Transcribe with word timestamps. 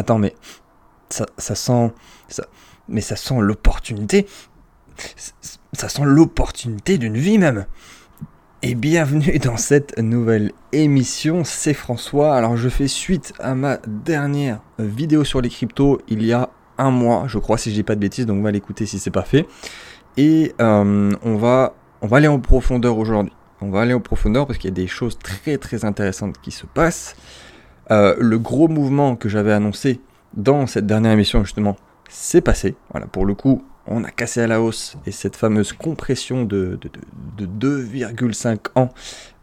attends, 0.00 0.18
mais 0.18 0.34
ça, 1.10 1.26
sent, 1.54 1.92
mais 2.88 3.00
ça 3.00 3.16
sent 3.16 3.34
l'opportunité, 3.38 4.26
ça 5.72 5.88
sent 5.88 6.02
l'opportunité 6.04 6.98
d'une 6.98 7.16
vie 7.16 7.38
même. 7.38 7.66
Et 8.62 8.74
bienvenue 8.74 9.38
dans 9.38 9.56
cette 9.56 9.98
nouvelle 9.98 10.52
émission, 10.72 11.44
c'est 11.44 11.74
François. 11.74 12.34
Alors 12.34 12.56
je 12.56 12.68
fais 12.68 12.88
suite 12.88 13.32
à 13.38 13.54
ma 13.54 13.78
dernière 13.86 14.60
vidéo 14.78 15.24
sur 15.24 15.40
les 15.40 15.48
cryptos 15.48 16.00
il 16.08 16.24
y 16.24 16.32
a 16.32 16.50
un 16.78 16.90
mois, 16.90 17.24
je 17.26 17.38
crois, 17.38 17.58
si 17.58 17.70
je 17.70 17.74
dis 17.76 17.82
pas 17.82 17.94
de 17.94 18.00
bêtises, 18.00 18.26
donc 18.26 18.38
on 18.38 18.42
va 18.42 18.50
l'écouter 18.50 18.86
si 18.86 18.98
c'est 18.98 19.10
pas 19.10 19.22
fait. 19.22 19.46
Et 20.16 20.54
euh, 20.60 21.12
on, 21.22 21.36
va, 21.36 21.74
on 22.00 22.06
va 22.06 22.16
aller 22.16 22.28
en 22.28 22.40
profondeur 22.40 22.96
aujourd'hui. 22.96 23.32
On 23.60 23.70
va 23.70 23.82
aller 23.82 23.92
en 23.92 24.00
profondeur 24.00 24.46
parce 24.46 24.58
qu'il 24.58 24.70
y 24.70 24.72
a 24.72 24.74
des 24.74 24.86
choses 24.86 25.18
très 25.18 25.58
très 25.58 25.84
intéressantes 25.84 26.40
qui 26.40 26.50
se 26.50 26.64
passent. 26.64 27.16
Euh, 27.90 28.14
le 28.18 28.38
gros 28.38 28.68
mouvement 28.68 29.16
que 29.16 29.28
j'avais 29.28 29.52
annoncé 29.52 30.00
dans 30.34 30.66
cette 30.66 30.86
dernière 30.86 31.12
émission 31.12 31.42
justement, 31.44 31.76
s'est 32.08 32.40
passé. 32.40 32.76
Voilà, 32.90 33.06
pour 33.06 33.26
le 33.26 33.34
coup, 33.34 33.64
on 33.86 34.04
a 34.04 34.10
cassé 34.10 34.40
à 34.40 34.46
la 34.46 34.60
hausse 34.60 34.96
et 35.06 35.10
cette 35.10 35.36
fameuse 35.36 35.72
compression 35.72 36.44
de, 36.44 36.78
de, 37.38 37.46
2,5 37.46 38.58
ans, 38.76 38.90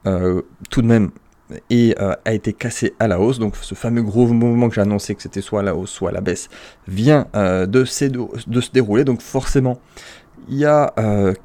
euh, 0.05 0.41
tout 0.69 0.81
de 0.81 0.87
même, 0.87 1.11
et 1.69 1.95
euh, 1.99 2.13
a 2.25 2.33
été 2.33 2.53
cassé 2.53 2.93
à 2.99 3.07
la 3.07 3.19
hausse. 3.19 3.39
Donc 3.39 3.55
ce 3.57 3.75
fameux 3.75 4.03
gros 4.03 4.27
mouvement 4.27 4.69
que 4.69 4.75
j'ai 4.75 4.81
annoncé 4.81 5.15
que 5.15 5.21
c'était 5.21 5.41
soit 5.41 5.63
la 5.63 5.75
hausse, 5.75 5.91
soit 5.91 6.11
la 6.11 6.21
baisse, 6.21 6.49
vient 6.87 7.27
de, 7.33 7.83
se 7.85 8.71
dérouler. 8.71 9.03
Donc 9.03 9.21
forcément, 9.21 9.79
il 10.49 10.57
n'y 10.57 10.65
a 10.65 10.93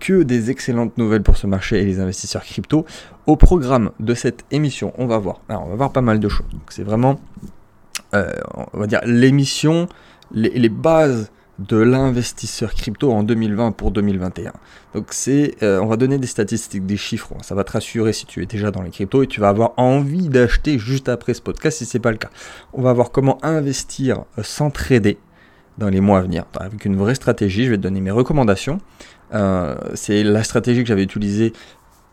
que 0.00 0.22
des 0.22 0.50
excellentes 0.50 0.96
nouvelles 0.98 1.22
pour 1.22 1.36
ce 1.36 1.46
marché 1.46 1.80
et 1.80 1.84
les 1.84 2.00
investisseurs 2.00 2.44
crypto. 2.44 2.84
Au 3.26 3.36
programme 3.36 3.90
de 4.00 4.14
cette 4.14 4.44
émission, 4.50 4.92
on 4.98 5.06
va 5.06 5.18
voir. 5.18 5.40
Alors, 5.48 5.66
on 5.66 5.70
va 5.70 5.76
voir 5.76 5.92
pas 5.92 6.00
mal 6.00 6.20
de 6.20 6.28
choses. 6.28 6.46
C'est 6.68 6.82
vraiment, 6.82 7.20
on 8.12 8.78
va 8.78 8.86
dire, 8.86 9.00
l'émission, 9.04 9.88
les, 10.32 10.68
bases 10.68 11.30
de 11.58 11.76
l'investisseur 11.76 12.74
crypto 12.74 13.12
en 13.12 13.22
2020 13.22 13.72
pour 13.72 13.90
2021. 13.90 14.52
Donc 14.94 15.06
c'est, 15.10 15.56
euh, 15.62 15.80
on 15.80 15.86
va 15.86 15.96
donner 15.96 16.18
des 16.18 16.26
statistiques, 16.26 16.86
des 16.86 16.96
chiffres, 16.96 17.34
ça 17.42 17.54
va 17.54 17.64
te 17.64 17.72
rassurer 17.72 18.12
si 18.12 18.26
tu 18.26 18.42
es 18.42 18.46
déjà 18.46 18.70
dans 18.70 18.82
les 18.82 18.90
cryptos 18.90 19.22
et 19.22 19.26
tu 19.26 19.40
vas 19.40 19.48
avoir 19.48 19.72
envie 19.76 20.28
d'acheter 20.28 20.78
juste 20.78 21.08
après 21.08 21.34
ce 21.34 21.42
podcast 21.42 21.78
si 21.78 21.86
c'est 21.86 22.00
pas 22.00 22.10
le 22.10 22.16
cas. 22.16 22.30
On 22.72 22.82
va 22.82 22.92
voir 22.92 23.10
comment 23.10 23.38
investir 23.44 24.24
euh, 24.38 24.42
sans 24.42 24.70
trader 24.70 25.18
dans 25.78 25.88
les 25.88 26.00
mois 26.00 26.18
à 26.18 26.22
venir 26.22 26.44
avec 26.58 26.84
une 26.84 26.96
vraie 26.96 27.14
stratégie. 27.14 27.64
Je 27.64 27.70
vais 27.70 27.76
te 27.76 27.82
donner 27.82 28.00
mes 28.00 28.10
recommandations. 28.10 28.78
Euh, 29.34 29.74
c'est 29.94 30.22
la 30.22 30.42
stratégie 30.42 30.82
que 30.82 30.88
j'avais 30.88 31.02
utilisée 31.04 31.52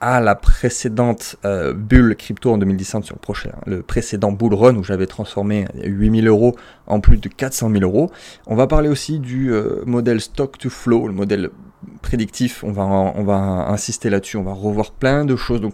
à 0.01 0.21
la 0.21 0.35
précédente 0.35 1.35
euh, 1.43 1.73
bulle 1.73 2.15
crypto 2.15 2.53
en 2.53 2.57
2017 2.57 3.03
sur 3.03 3.15
le 3.15 3.19
prochain, 3.19 3.51
le 3.65 3.81
précédent 3.81 4.31
bull 4.31 4.53
run 4.53 4.75
où 4.75 4.83
j'avais 4.83 5.07
transformé 5.07 5.65
8000 5.83 6.27
euros 6.27 6.55
en 6.87 7.01
plus 7.01 7.17
de 7.17 7.27
400 7.27 7.69
000 7.71 7.83
euros. 7.83 8.09
On 8.47 8.55
va 8.55 8.67
parler 8.67 8.87
aussi 8.87 9.19
du 9.19 9.51
euh, 9.51 9.83
modèle 9.85 10.21
stock 10.21 10.57
to 10.57 10.69
flow, 10.69 11.07
le 11.07 11.13
modèle 11.13 11.49
prédictif. 12.01 12.63
On 12.63 12.71
va, 12.71 12.83
on 12.83 13.23
va 13.23 13.35
insister 13.69 14.09
là-dessus. 14.09 14.37
On 14.37 14.43
va 14.43 14.53
revoir 14.53 14.91
plein 14.91 15.25
de 15.25 15.35
choses. 15.35 15.59
Donc, 15.59 15.73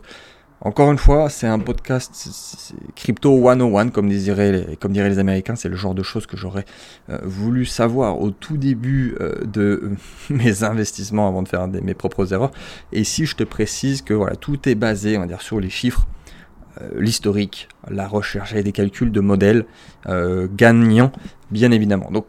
encore 0.65 0.91
une 0.91 0.97
fois, 0.97 1.29
c'est 1.29 1.45
un 1.45 1.59
podcast 1.59 2.73
crypto 2.95 3.39
101, 3.39 3.89
comme 3.89 4.09
diraient 4.09 4.51
les, 4.51 5.19
Américains. 5.19 5.55
C'est 5.55 5.69
le 5.69 5.75
genre 5.75 5.93
de 5.93 6.01
choses 6.01 6.25
que 6.25 6.35
j'aurais 6.35 6.65
euh, 7.11 7.19
voulu 7.23 7.65
savoir 7.65 8.19
au 8.19 8.31
tout 8.31 8.57
début 8.57 9.15
euh, 9.21 9.35
de 9.45 9.91
mes 10.31 10.63
investissements 10.63 11.27
avant 11.27 11.43
de 11.43 11.47
faire 11.47 11.67
mes 11.67 11.93
propres 11.93 12.33
erreurs. 12.33 12.49
Et 12.91 13.03
si 13.03 13.27
je 13.27 13.35
te 13.35 13.43
précise 13.43 14.01
que 14.01 14.15
voilà, 14.15 14.35
tout 14.35 14.67
est 14.67 14.73
basé, 14.73 15.19
on 15.19 15.27
sur 15.39 15.59
les 15.59 15.69
chiffres, 15.69 16.07
euh, 16.81 16.89
l'historique, 16.97 17.69
la 17.87 18.07
recherche 18.07 18.55
et 18.55 18.63
des 18.63 18.71
calculs 18.71 19.11
de 19.11 19.19
modèles 19.19 19.65
gagnants, 20.55 21.11
bien 21.51 21.69
évidemment. 21.69 22.09
Donc, 22.09 22.25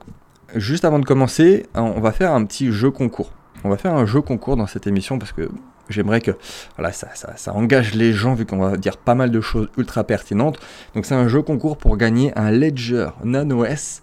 juste 0.54 0.84
avant 0.84 0.98
de 0.98 1.06
commencer, 1.06 1.64
on 1.74 2.00
va 2.00 2.12
faire 2.12 2.34
un 2.34 2.44
petit 2.44 2.70
jeu 2.70 2.90
concours. 2.90 3.32
On 3.64 3.70
va 3.70 3.78
faire 3.78 3.94
un 3.94 4.04
jeu 4.04 4.20
concours 4.20 4.58
dans 4.58 4.66
cette 4.66 4.86
émission 4.86 5.18
parce 5.18 5.32
que 5.32 5.48
J'aimerais 5.88 6.20
que 6.20 6.32
voilà, 6.76 6.92
ça, 6.92 7.08
ça, 7.14 7.54
engage 7.54 7.94
les 7.94 8.12
gens 8.12 8.34
vu 8.34 8.44
qu'on 8.44 8.58
va 8.58 8.76
dire 8.76 8.96
pas 8.96 9.14
mal 9.14 9.30
de 9.30 9.40
choses 9.40 9.68
ultra 9.76 10.04
pertinentes. 10.04 10.58
Donc 10.94 11.06
c'est 11.06 11.14
un 11.14 11.28
jeu 11.28 11.42
concours 11.42 11.76
pour 11.76 11.96
gagner 11.96 12.36
un 12.36 12.50
Ledger 12.50 13.08
Nano 13.24 13.64
S 13.64 14.02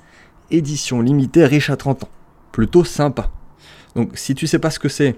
édition 0.49 1.01
limitée 1.01 1.45
riche 1.45 1.69
à 1.69 1.75
30 1.75 2.03
ans. 2.03 2.09
Plutôt 2.51 2.83
sympa. 2.83 3.31
Donc 3.95 4.11
si 4.15 4.35
tu 4.35 4.47
sais 4.47 4.59
pas 4.59 4.69
ce 4.69 4.79
que 4.79 4.89
c'est, 4.89 5.15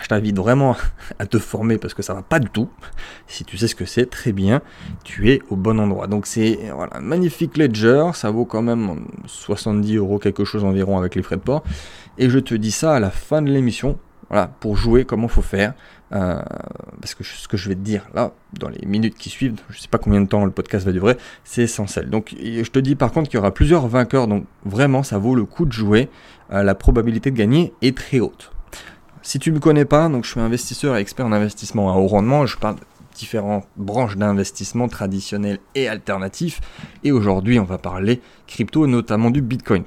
je 0.00 0.06
t'invite 0.08 0.36
vraiment 0.36 0.76
à 1.18 1.26
te 1.26 1.38
former 1.38 1.78
parce 1.78 1.94
que 1.94 2.02
ça 2.02 2.14
va 2.14 2.22
pas 2.22 2.38
du 2.38 2.48
tout. 2.48 2.68
Si 3.26 3.44
tu 3.44 3.56
sais 3.56 3.68
ce 3.68 3.74
que 3.74 3.84
c'est, 3.84 4.06
très 4.06 4.32
bien, 4.32 4.62
tu 5.04 5.30
es 5.30 5.42
au 5.50 5.56
bon 5.56 5.78
endroit. 5.80 6.06
Donc 6.06 6.26
c'est 6.26 6.58
voilà, 6.74 7.00
magnifique 7.00 7.56
Ledger, 7.56 8.10
ça 8.14 8.30
vaut 8.30 8.44
quand 8.44 8.62
même 8.62 9.06
70 9.26 9.96
euros 9.96 10.18
quelque 10.18 10.44
chose 10.44 10.64
environ 10.64 10.98
avec 10.98 11.14
les 11.14 11.22
frais 11.22 11.36
de 11.36 11.42
port. 11.42 11.64
Et 12.18 12.30
je 12.30 12.38
te 12.38 12.54
dis 12.54 12.72
ça 12.72 12.94
à 12.94 13.00
la 13.00 13.10
fin 13.10 13.42
de 13.42 13.50
l'émission 13.50 13.98
voilà, 14.30 14.48
pour 14.60 14.76
jouer, 14.76 15.04
comment 15.04 15.28
faut 15.28 15.42
faire. 15.42 15.74
Euh, 16.12 16.40
parce 17.00 17.14
que 17.14 17.22
ce 17.22 17.46
que 17.48 17.58
je 17.58 17.68
vais 17.68 17.74
te 17.74 17.80
dire 17.80 18.08
là, 18.14 18.32
dans 18.58 18.68
les 18.68 18.86
minutes 18.86 19.16
qui 19.16 19.28
suivent, 19.28 19.60
je 19.68 19.76
ne 19.76 19.80
sais 19.80 19.88
pas 19.88 19.98
combien 19.98 20.20
de 20.22 20.26
temps 20.26 20.44
le 20.44 20.50
podcast 20.50 20.86
va 20.86 20.92
durer, 20.92 21.16
c'est 21.44 21.62
essentiel. 21.62 22.08
Donc 22.08 22.34
je 22.40 22.70
te 22.70 22.78
dis 22.78 22.94
par 22.94 23.12
contre 23.12 23.28
qu'il 23.28 23.36
y 23.36 23.40
aura 23.40 23.52
plusieurs 23.52 23.88
vainqueurs, 23.88 24.26
donc 24.26 24.44
vraiment 24.64 25.02
ça 25.02 25.18
vaut 25.18 25.34
le 25.34 25.44
coup 25.44 25.66
de 25.66 25.72
jouer. 25.72 26.08
Euh, 26.52 26.62
la 26.62 26.74
probabilité 26.74 27.30
de 27.30 27.36
gagner 27.36 27.74
est 27.82 27.96
très 27.96 28.20
haute. 28.20 28.52
Si 29.22 29.38
tu 29.38 29.50
ne 29.50 29.56
me 29.56 29.60
connais 29.60 29.84
pas, 29.84 30.08
donc 30.08 30.24
je 30.24 30.30
suis 30.30 30.40
investisseur 30.40 30.96
et 30.96 31.00
expert 31.00 31.26
en 31.26 31.32
investissement 31.32 31.92
à 31.92 31.98
haut 31.98 32.06
rendement, 32.06 32.46
je 32.46 32.56
parle 32.56 32.76
de 32.76 32.80
différentes 33.14 33.66
branches 33.76 34.16
d'investissement 34.16 34.88
traditionnels 34.88 35.58
et 35.74 35.88
alternatifs. 35.88 36.60
Et 37.04 37.12
aujourd'hui, 37.12 37.58
on 37.58 37.64
va 37.64 37.76
parler 37.76 38.22
crypto, 38.46 38.86
notamment 38.86 39.30
du 39.30 39.42
Bitcoin 39.42 39.82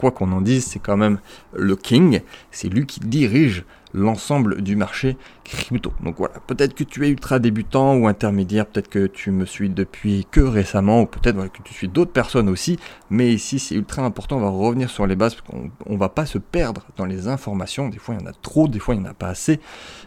quoi 0.00 0.10
qu'on 0.10 0.32
en 0.32 0.40
dise, 0.40 0.64
c'est 0.64 0.78
quand 0.78 0.96
même 0.96 1.18
le 1.52 1.76
king, 1.76 2.22
c'est 2.50 2.68
lui 2.68 2.86
qui 2.86 3.00
dirige 3.00 3.64
l'ensemble 3.92 4.62
du 4.62 4.76
marché 4.76 5.18
crypto. 5.44 5.92
Donc 6.02 6.16
voilà, 6.16 6.34
peut-être 6.46 6.74
que 6.74 6.84
tu 6.84 7.04
es 7.04 7.10
ultra 7.10 7.38
débutant 7.38 7.96
ou 7.96 8.06
intermédiaire, 8.06 8.66
peut-être 8.66 8.88
que 8.88 9.06
tu 9.06 9.30
me 9.30 9.44
suis 9.44 9.68
depuis 9.68 10.26
que 10.30 10.40
récemment, 10.40 11.02
ou 11.02 11.06
peut-être 11.06 11.52
que 11.52 11.62
tu 11.62 11.74
suis 11.74 11.88
d'autres 11.88 12.12
personnes 12.12 12.48
aussi, 12.48 12.78
mais 13.10 13.30
ici 13.30 13.58
c'est 13.58 13.74
ultra 13.74 14.02
important, 14.02 14.38
on 14.38 14.40
va 14.40 14.48
revenir 14.48 14.88
sur 14.88 15.06
les 15.06 15.16
bases, 15.16 15.34
parce 15.34 15.46
qu'on 15.46 15.92
ne 15.92 15.98
va 15.98 16.08
pas 16.08 16.24
se 16.24 16.38
perdre 16.38 16.86
dans 16.96 17.04
les 17.04 17.28
informations, 17.28 17.88
des 17.88 17.98
fois 17.98 18.14
il 18.14 18.22
y 18.22 18.24
en 18.24 18.30
a 18.30 18.32
trop, 18.32 18.68
des 18.68 18.78
fois 18.78 18.94
il 18.94 19.00
n'y 19.00 19.06
en 19.06 19.10
a 19.10 19.14
pas 19.14 19.28
assez. 19.28 19.60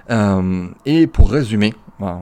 Euh, 0.09 0.67
et 0.85 1.05
pour 1.05 1.29
résumer, 1.29 1.73
on 1.99 2.05
va 2.05 2.21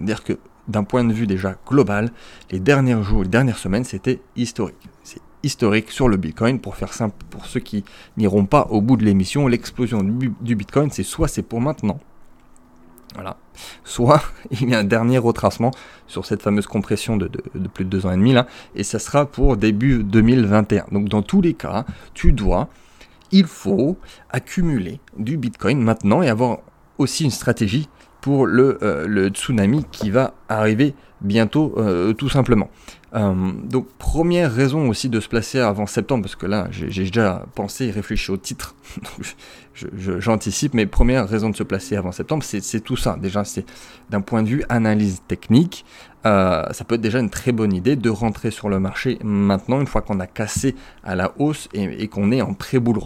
dire 0.00 0.24
que 0.24 0.38
d'un 0.66 0.84
point 0.84 1.04
de 1.04 1.12
vue 1.12 1.26
déjà 1.26 1.54
global, 1.68 2.10
les 2.50 2.58
derniers 2.58 3.00
jours, 3.02 3.22
les 3.22 3.28
dernières 3.28 3.58
semaines, 3.58 3.84
c'était 3.84 4.20
historique. 4.36 4.88
C'est 5.02 5.20
historique 5.44 5.90
sur 5.90 6.08
le 6.08 6.16
Bitcoin. 6.16 6.58
Pour 6.58 6.76
faire 6.76 6.92
simple, 6.92 7.16
pour 7.30 7.46
ceux 7.46 7.60
qui 7.60 7.84
n'iront 8.16 8.46
pas 8.46 8.66
au 8.70 8.80
bout 8.80 8.96
de 8.96 9.04
l'émission, 9.04 9.46
l'explosion 9.46 10.02
du, 10.02 10.56
Bitcoin, 10.56 10.90
c'est 10.90 11.02
soit 11.02 11.28
c'est 11.28 11.42
pour 11.42 11.60
maintenant, 11.60 12.00
voilà, 13.14 13.36
soit 13.84 14.22
il 14.50 14.70
y 14.70 14.74
a 14.74 14.78
un 14.78 14.84
dernier 14.84 15.18
retracement 15.18 15.70
sur 16.06 16.26
cette 16.26 16.42
fameuse 16.42 16.66
compression 16.66 17.16
de, 17.16 17.28
plus 17.72 17.84
de 17.84 17.90
deux 17.90 18.06
ans 18.06 18.12
et 18.12 18.16
demi 18.16 18.32
là, 18.32 18.46
et 18.74 18.82
ça 18.82 18.98
sera 18.98 19.26
pour 19.26 19.56
début 19.56 20.02
2021. 20.02 20.86
Donc 20.90 21.08
dans 21.08 21.22
tous 21.22 21.40
les 21.40 21.54
cas, 21.54 21.84
tu 22.14 22.32
dois, 22.32 22.68
il 23.30 23.46
faut 23.46 23.98
accumuler 24.30 25.00
du 25.16 25.36
Bitcoin 25.36 25.80
maintenant 25.80 26.22
et 26.22 26.28
avoir 26.28 26.58
aussi 26.98 27.24
une 27.24 27.30
stratégie 27.30 27.88
pour 28.24 28.46
le, 28.46 28.78
euh, 28.82 29.06
le 29.06 29.28
tsunami 29.28 29.84
qui 29.92 30.10
va 30.10 30.32
arriver 30.48 30.94
bientôt 31.20 31.74
euh, 31.76 32.14
tout 32.14 32.30
simplement. 32.30 32.70
Euh, 33.14 33.52
donc 33.64 33.86
première 33.98 34.50
raison 34.50 34.88
aussi 34.88 35.10
de 35.10 35.20
se 35.20 35.28
placer 35.28 35.60
avant 35.60 35.86
septembre, 35.86 36.22
parce 36.22 36.34
que 36.34 36.46
là 36.46 36.68
j'ai 36.70 37.04
déjà 37.04 37.44
pensé 37.54 37.84
et 37.84 37.90
réfléchi 37.90 38.30
au 38.30 38.38
titre, 38.38 38.76
j'anticipe, 39.74 40.72
mais 40.72 40.86
première 40.86 41.28
raison 41.28 41.50
de 41.50 41.56
se 41.56 41.62
placer 41.62 41.96
avant 41.96 42.12
septembre, 42.12 42.42
c'est 42.44 42.80
tout 42.80 42.96
ça. 42.96 43.18
Déjà, 43.20 43.44
c'est 43.44 43.66
d'un 44.08 44.22
point 44.22 44.42
de 44.42 44.48
vue 44.48 44.64
analyse 44.70 45.20
technique, 45.28 45.84
ça 46.24 46.84
peut 46.88 46.94
être 46.94 47.02
déjà 47.02 47.20
une 47.20 47.28
très 47.28 47.52
bonne 47.52 47.74
idée 47.74 47.94
de 47.94 48.08
rentrer 48.08 48.50
sur 48.50 48.70
le 48.70 48.80
marché 48.80 49.18
maintenant, 49.22 49.82
une 49.82 49.86
fois 49.86 50.00
qu'on 50.00 50.18
a 50.18 50.26
cassé 50.26 50.74
à 51.04 51.14
la 51.14 51.34
hausse 51.38 51.68
et, 51.74 52.02
et 52.02 52.08
qu'on 52.08 52.32
est 52.32 52.40
en 52.40 52.54
pré-bull 52.54 53.00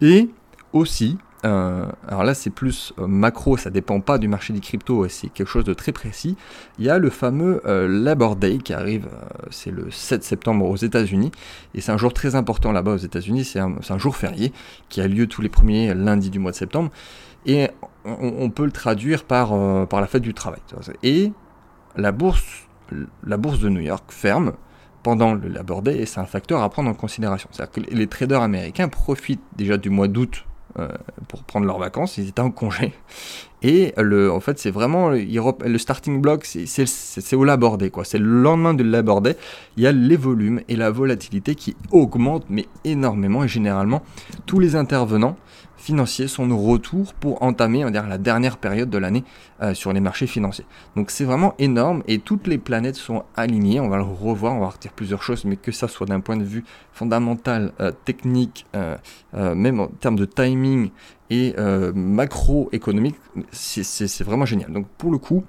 Et 0.00 0.30
aussi, 0.72 1.18
euh, 1.44 1.86
alors 2.06 2.22
là 2.24 2.34
c'est 2.34 2.50
plus 2.50 2.92
euh, 2.98 3.06
macro, 3.06 3.56
ça 3.56 3.70
dépend 3.70 4.00
pas 4.00 4.18
du 4.18 4.28
marché 4.28 4.52
des 4.52 4.60
cryptos, 4.60 5.08
c'est 5.08 5.28
quelque 5.28 5.48
chose 5.48 5.64
de 5.64 5.72
très 5.72 5.92
précis. 5.92 6.36
Il 6.78 6.84
y 6.84 6.90
a 6.90 6.98
le 6.98 7.08
fameux 7.08 7.62
euh, 7.66 7.88
Labor 7.88 8.36
Day 8.36 8.58
qui 8.58 8.74
arrive, 8.74 9.08
c'est 9.50 9.70
le 9.70 9.90
7 9.90 10.22
septembre 10.22 10.68
aux 10.68 10.76
États-Unis, 10.76 11.30
et 11.74 11.80
c'est 11.80 11.92
un 11.92 11.96
jour 11.96 12.12
très 12.12 12.34
important 12.34 12.72
là-bas 12.72 12.92
aux 12.92 12.98
États-Unis, 12.98 13.44
c'est 13.44 13.60
un, 13.60 13.98
jour 13.98 14.16
férié 14.16 14.52
qui 14.88 15.00
a 15.00 15.08
lieu 15.08 15.26
tous 15.26 15.40
les 15.40 15.48
premiers 15.48 15.94
lundis 15.94 16.30
du 16.30 16.38
mois 16.38 16.50
de 16.50 16.56
septembre, 16.56 16.90
et 17.46 17.68
on, 18.04 18.50
peut 18.50 18.64
le 18.66 18.70
traduire 18.70 19.24
par, 19.24 19.48
par 19.88 20.00
la 20.00 20.06
fête 20.06 20.22
du 20.22 20.34
travail. 20.34 20.60
Et 21.02 21.32
la 21.96 22.12
bourse, 22.12 22.66
la 23.24 23.36
bourse 23.38 23.60
de 23.60 23.70
New 23.70 23.80
York 23.80 24.04
ferme 24.08 24.52
pendant 25.02 25.34
le 25.34 25.48
Labor 25.48 25.80
Day, 25.80 25.98
et 25.98 26.06
c'est 26.06 26.20
un 26.20 26.26
facteur 26.26 26.62
à 26.62 26.68
prendre 26.68 26.90
en 26.90 26.94
considération. 26.94 27.48
C'est-à-dire 27.50 27.72
que 27.72 27.94
les 27.94 28.06
traders 28.06 28.42
américains 28.42 28.88
profitent 28.88 29.40
déjà 29.56 29.78
du 29.78 29.88
mois 29.88 30.08
d'août 30.08 30.44
pour 31.28 31.42
prendre 31.44 31.66
leurs 31.66 31.78
vacances, 31.78 32.16
ils 32.18 32.28
étaient 32.28 32.40
en 32.40 32.50
congé. 32.50 32.92
Et 33.62 33.92
le, 33.98 34.32
en 34.32 34.40
fait, 34.40 34.58
c'est 34.58 34.70
vraiment 34.70 35.10
le 35.10 35.78
starting 35.78 36.20
block, 36.20 36.44
c'est 36.44 37.36
au 37.36 37.44
l'aborder, 37.44 37.90
quoi. 37.90 38.04
C'est 38.04 38.18
le 38.18 38.42
lendemain 38.42 38.72
de 38.74 38.82
l'aborder, 38.82 39.34
il 39.76 39.82
y 39.82 39.86
a 39.86 39.92
les 39.92 40.16
volumes 40.16 40.60
et 40.68 40.76
la 40.76 40.90
volatilité 40.90 41.54
qui 41.54 41.76
augmentent, 41.90 42.46
mais 42.48 42.66
énormément. 42.84 43.44
Et 43.44 43.48
généralement, 43.48 44.02
tous 44.46 44.58
les 44.60 44.76
intervenants 44.76 45.36
financiers 45.80 46.28
sont 46.28 46.46
de 46.46 46.52
retour 46.52 47.14
pour 47.14 47.42
entamer 47.42 47.84
la 47.90 48.18
dernière 48.18 48.58
période 48.58 48.90
de 48.90 48.98
l'année 48.98 49.24
euh, 49.62 49.74
sur 49.74 49.92
les 49.92 50.00
marchés 50.00 50.26
financiers. 50.26 50.66
Donc 50.94 51.10
c'est 51.10 51.24
vraiment 51.24 51.54
énorme 51.58 52.02
et 52.06 52.18
toutes 52.18 52.46
les 52.46 52.58
planètes 52.58 52.96
sont 52.96 53.24
alignées. 53.34 53.80
On 53.80 53.88
va 53.88 53.96
le 53.96 54.02
revoir, 54.02 54.54
on 54.54 54.60
va 54.60 54.68
retirer 54.68 54.92
plusieurs 54.94 55.22
choses, 55.22 55.44
mais 55.44 55.56
que 55.56 55.72
ça 55.72 55.88
soit 55.88 56.06
d'un 56.06 56.20
point 56.20 56.36
de 56.36 56.44
vue 56.44 56.64
fondamental, 56.92 57.72
euh, 57.80 57.92
technique, 58.04 58.66
euh, 58.76 58.96
même 59.32 59.80
en 59.80 59.86
termes 59.88 60.16
de 60.16 60.26
timing 60.26 60.90
et 61.30 61.54
macroéconomique, 61.94 63.14
c'est 63.52 64.24
vraiment 64.24 64.44
génial. 64.44 64.72
Donc 64.72 64.86
pour 64.98 65.12
le 65.12 65.18
coup, 65.18 65.44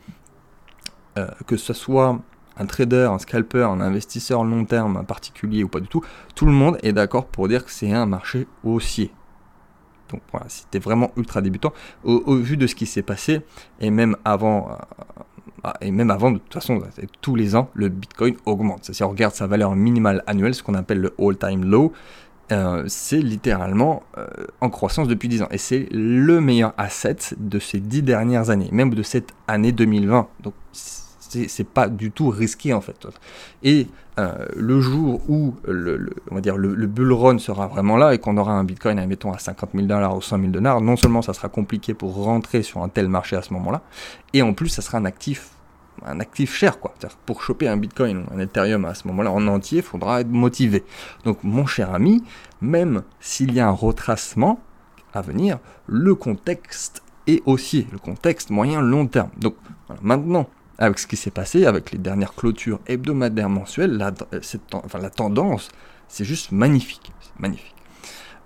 que 1.48 1.58
ce 1.58 1.74
soit 1.74 2.20
un 2.56 2.66
trader, 2.68 3.10
un 3.12 3.18
scalper, 3.18 3.64
un 3.64 3.82
investisseur 3.82 4.44
long 4.44 4.66
terme, 4.66 4.98
un 4.98 5.04
particulier 5.04 5.64
ou 5.64 5.68
pas 5.68 5.80
du 5.80 5.88
tout, 5.88 6.04
tout 6.36 6.46
le 6.46 6.52
monde 6.52 6.78
est 6.84 6.94
d'accord 6.94 7.26
pour 7.26 7.48
dire 7.48 7.66
que 7.66 7.72
c'est 7.72 7.92
un 7.92 8.06
marché 8.06 8.48
haussier. 8.64 9.12
Donc 10.12 10.22
voilà, 10.32 10.46
c'était 10.50 10.80
vraiment 10.80 11.12
ultra 11.18 11.42
débutant. 11.42 11.74
Au, 12.04 12.36
vu 12.36 12.58
de 12.58 12.68
ce 12.68 12.76
qui 12.76 12.86
s'est 12.86 13.02
passé, 13.02 13.42
et 13.80 13.90
même 13.90 14.16
avant, 14.26 14.70
euh, 14.70 14.76
euh, 15.66 15.72
et 15.82 15.92
même 15.92 16.12
avant, 16.12 16.32
de 16.32 16.38
toute 16.38 16.54
façon, 16.54 16.80
tous 17.22 17.36
les 17.36 17.56
ans, 17.56 17.70
le 17.74 17.90
Bitcoin 17.90 18.36
augmente. 18.46 18.92
Si 18.94 19.04
on 19.04 19.10
regarde 19.10 19.34
sa 19.34 19.48
valeur 19.48 19.76
minimale 19.76 20.24
annuelle, 20.28 20.54
ce 20.54 20.64
qu'on 20.64 20.76
appelle 20.76 21.00
le 21.00 21.14
all-time 21.20 21.66
low, 21.66 21.94
euh, 22.52 22.84
c'est 22.88 23.22
littéralement 23.22 24.04
en 24.60 24.70
croissance 24.70 25.08
depuis 25.08 25.30
10 25.30 25.44
ans. 25.44 25.48
Et 25.52 25.58
c'est 25.58 25.88
le 25.92 26.42
meilleur 26.42 26.74
asset 26.78 27.18
de 27.38 27.60
ces 27.60 27.80
10 27.80 28.04
dernières 28.04 28.50
années, 28.50 28.70
même 28.72 28.94
de 28.94 29.04
cette 29.04 29.34
année 29.48 29.72
2020. 29.72 30.28
Donc 30.44 30.54
c'est 31.48 31.68
pas 31.68 31.88
du 31.88 32.12
tout 32.12 32.30
risqué 32.30 32.74
en 32.74 32.82
fait. 32.82 33.08
Et 33.64 33.88
euh, 34.20 34.46
le 34.56 34.82
jour 34.82 35.22
où 35.30 35.56
le, 35.66 36.10
on 36.30 36.36
va 36.36 36.42
dire 36.42 36.58
le, 36.58 36.88
bull 36.88 37.14
run 37.14 37.38
sera 37.38 37.68
vraiment 37.68 37.98
là 37.98 38.14
et 38.14 38.20
qu'on 38.20 38.38
aura 38.38 38.54
un 38.54 38.64
bitcoin, 38.64 39.00
admettons, 39.00 39.32
à 39.32 39.40
50 39.40 39.72
000 39.74 39.86
dollars 39.88 40.16
ou 40.16 40.22
100 40.22 40.40
000 40.40 40.52
dollars, 40.52 40.82
non 40.82 40.98
seulement 40.98 41.22
ça 41.22 41.34
sera 41.34 41.50
compliqué 41.50 41.94
pour 41.94 42.16
rentrer 42.16 42.62
sur 42.64 42.84
un 42.84 42.90
tel 42.90 43.08
marché 43.08 43.36
à 43.36 43.42
ce 43.42 43.54
moment-là, 43.54 43.82
et 44.34 44.42
en 44.42 44.54
plus 44.54 44.70
ça 44.70 44.82
sera 44.82 44.98
un 44.98 45.06
actif 45.06 45.52
un 46.06 46.20
actif 46.20 46.56
cher 46.56 46.80
quoi. 46.80 46.94
Pour 47.26 47.44
choper 47.44 47.68
un 47.68 47.78
bitcoin 47.78 48.26
ou 48.26 48.34
un 48.34 48.40
ethereum 48.40 48.86
à 48.86 48.96
ce 48.96 49.08
moment-là 49.08 49.32
en 49.32 49.48
entier, 49.48 49.80
il 49.80 49.84
faudra 49.84 50.22
être 50.22 50.30
motivé. 50.30 50.84
Donc 51.26 51.44
mon 51.44 51.66
cher 51.66 51.94
ami, 51.94 52.24
même 52.60 53.04
s'il 53.20 53.54
y 53.54 53.60
a 53.60 53.68
un 53.68 53.72
retracement 53.72 54.60
à 55.14 55.22
venir, 55.22 55.60
le 55.88 56.16
contexte 56.16 57.04
est 57.28 57.42
haussier, 57.46 57.88
le 57.92 58.00
contexte 58.00 58.50
moyen 58.50 58.82
long 58.82 59.06
terme. 59.06 59.30
Donc 59.38 59.56
maintenant, 60.02 60.48
avec 60.82 60.98
ce 61.00 61.08
qui 61.08 61.16
s'est 61.16 61.32
passé, 61.32 61.66
avec 61.66 61.92
les 61.92 62.00
dernières 62.00 62.34
clôtures 62.34 62.80
hebdomadaires 62.88 63.50
mensuelles, 63.50 63.98
la, 63.98 64.12
la 65.00 65.10
tendance, 65.10 65.70
c'est 66.08 66.26
juste 66.26 66.52
magnifique. 66.52 67.12
magnifique. 67.40 67.76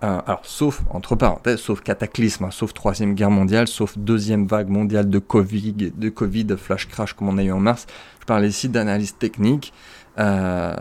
Euh, 0.03 0.19
alors, 0.27 0.41
sauf, 0.43 0.83
entre 0.89 1.15
parenthèses, 1.15 1.59
sauf 1.59 1.81
cataclysme, 1.81 2.43
hein, 2.43 2.51
sauf 2.51 2.73
troisième 2.73 3.15
guerre 3.15 3.31
mondiale, 3.31 3.67
sauf 3.67 3.97
deuxième 3.97 4.45
vague 4.45 4.67
mondiale 4.67 5.09
de 5.09 5.19
Covid, 5.19 5.93
de 5.95 6.09
Covid, 6.09 6.47
flash 6.57 6.89
crash 6.89 7.13
comme 7.13 7.29
on 7.29 7.37
a 7.37 7.43
eu 7.43 7.51
en 7.51 7.59
mars. 7.59 7.87
Je 8.19 8.25
parle 8.25 8.45
ici 8.45 8.67
d'analyse 8.67 9.15
technique. 9.17 9.73
Euh, 10.19 10.75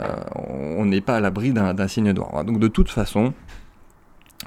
on 0.78 0.84
n'est 0.86 1.00
pas 1.00 1.16
à 1.16 1.20
l'abri 1.20 1.52
d'un 1.52 1.88
signe 1.88 2.10
noir. 2.10 2.44
Donc, 2.44 2.58
de 2.58 2.68
toute 2.68 2.90
façon, 2.90 3.32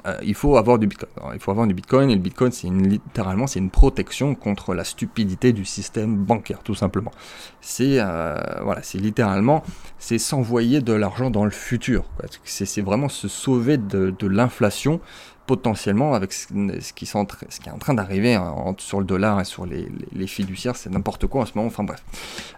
euh, 0.06 0.18
il 0.22 0.34
faut 0.34 0.56
avoir 0.56 0.78
du 0.78 0.86
Bitcoin. 0.86 1.10
il 1.34 1.40
faut 1.40 1.50
avoir 1.50 1.66
du 1.66 1.74
Bitcoin 1.74 2.10
et 2.10 2.14
le 2.14 2.20
Bitcoin, 2.20 2.52
c'est 2.52 2.68
littéralement 2.68 3.46
c'est 3.46 3.58
une 3.58 3.70
protection 3.70 4.34
contre 4.34 4.74
la 4.74 4.84
stupidité 4.84 5.52
du 5.52 5.64
système 5.64 6.16
bancaire, 6.16 6.62
tout 6.62 6.74
simplement. 6.74 7.12
C'est 7.60 7.98
euh, 7.98 8.36
voilà, 8.62 8.82
c'est 8.82 8.98
littéralement 8.98 9.62
c'est 9.98 10.18
s'envoyer 10.18 10.80
de 10.80 10.92
l'argent 10.92 11.30
dans 11.30 11.44
le 11.44 11.50
futur. 11.50 12.04
C'est 12.44 12.82
vraiment 12.82 13.08
se 13.08 13.28
sauver 13.28 13.78
de, 13.78 14.14
de 14.16 14.26
l'inflation 14.26 15.00
potentiellement 15.48 16.12
avec 16.12 16.34
ce, 16.34 16.46
qui, 16.92 17.06
est 17.06 17.16
en 17.16 17.78
train 17.78 17.94
d'arriver 17.94 18.38
sur 18.76 19.00
le 19.00 19.06
dollar 19.06 19.40
et 19.40 19.46
sur 19.46 19.64
les, 19.64 20.26
fiduciaires, 20.26 20.76
c'est 20.76 20.90
n'importe 20.90 21.26
quoi 21.26 21.40
en 21.42 21.46
ce 21.46 21.52
moment, 21.54 21.68
enfin 21.68 21.84
bref. 21.84 22.04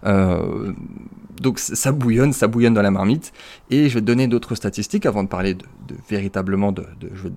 Euh, 0.04 0.72
donc 1.40 1.60
ça 1.60 1.92
bouillonne, 1.92 2.32
ça 2.32 2.48
bouillonne 2.48 2.74
dans 2.74 2.82
la 2.82 2.90
marmite, 2.90 3.32
et 3.70 3.88
je 3.88 3.94
vais 3.94 4.00
te 4.00 4.06
donner 4.06 4.26
d'autres 4.26 4.56
statistiques 4.56 5.06
avant 5.06 5.22
de 5.22 5.28
parler 5.28 5.56
véritablement, 6.08 6.72
de, 6.72 6.84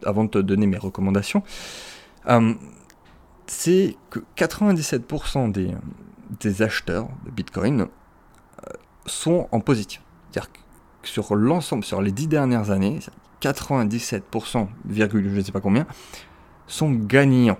avant 0.06 0.24
de 0.24 0.30
te 0.32 0.40
donner 0.40 0.66
mes 0.66 0.78
recommandations. 0.78 1.44
Euh, 2.30 2.56
c'est 3.46 3.96
que 4.10 4.20
97% 4.36 5.52
des, 5.52 6.62
acheteurs 6.64 7.10
de 7.26 7.30
Bitcoin 7.30 7.82
euh, 7.82 7.86
sont 9.06 9.48
en 9.52 9.60
positif. 9.60 10.02
C'est-à-dire 10.32 10.52
que 10.52 11.08
sur 11.08 11.36
l'ensemble, 11.36 11.84
sur 11.84 12.02
les 12.02 12.12
10 12.12 12.28
dernières 12.28 12.72
années, 12.72 12.98
97%, 13.44 14.68
virgule 14.86 15.30
je 15.30 15.36
ne 15.36 15.42
sais 15.42 15.52
pas 15.52 15.62
combien, 15.62 15.86
sont 16.68 16.92
gagnants. 16.92 17.60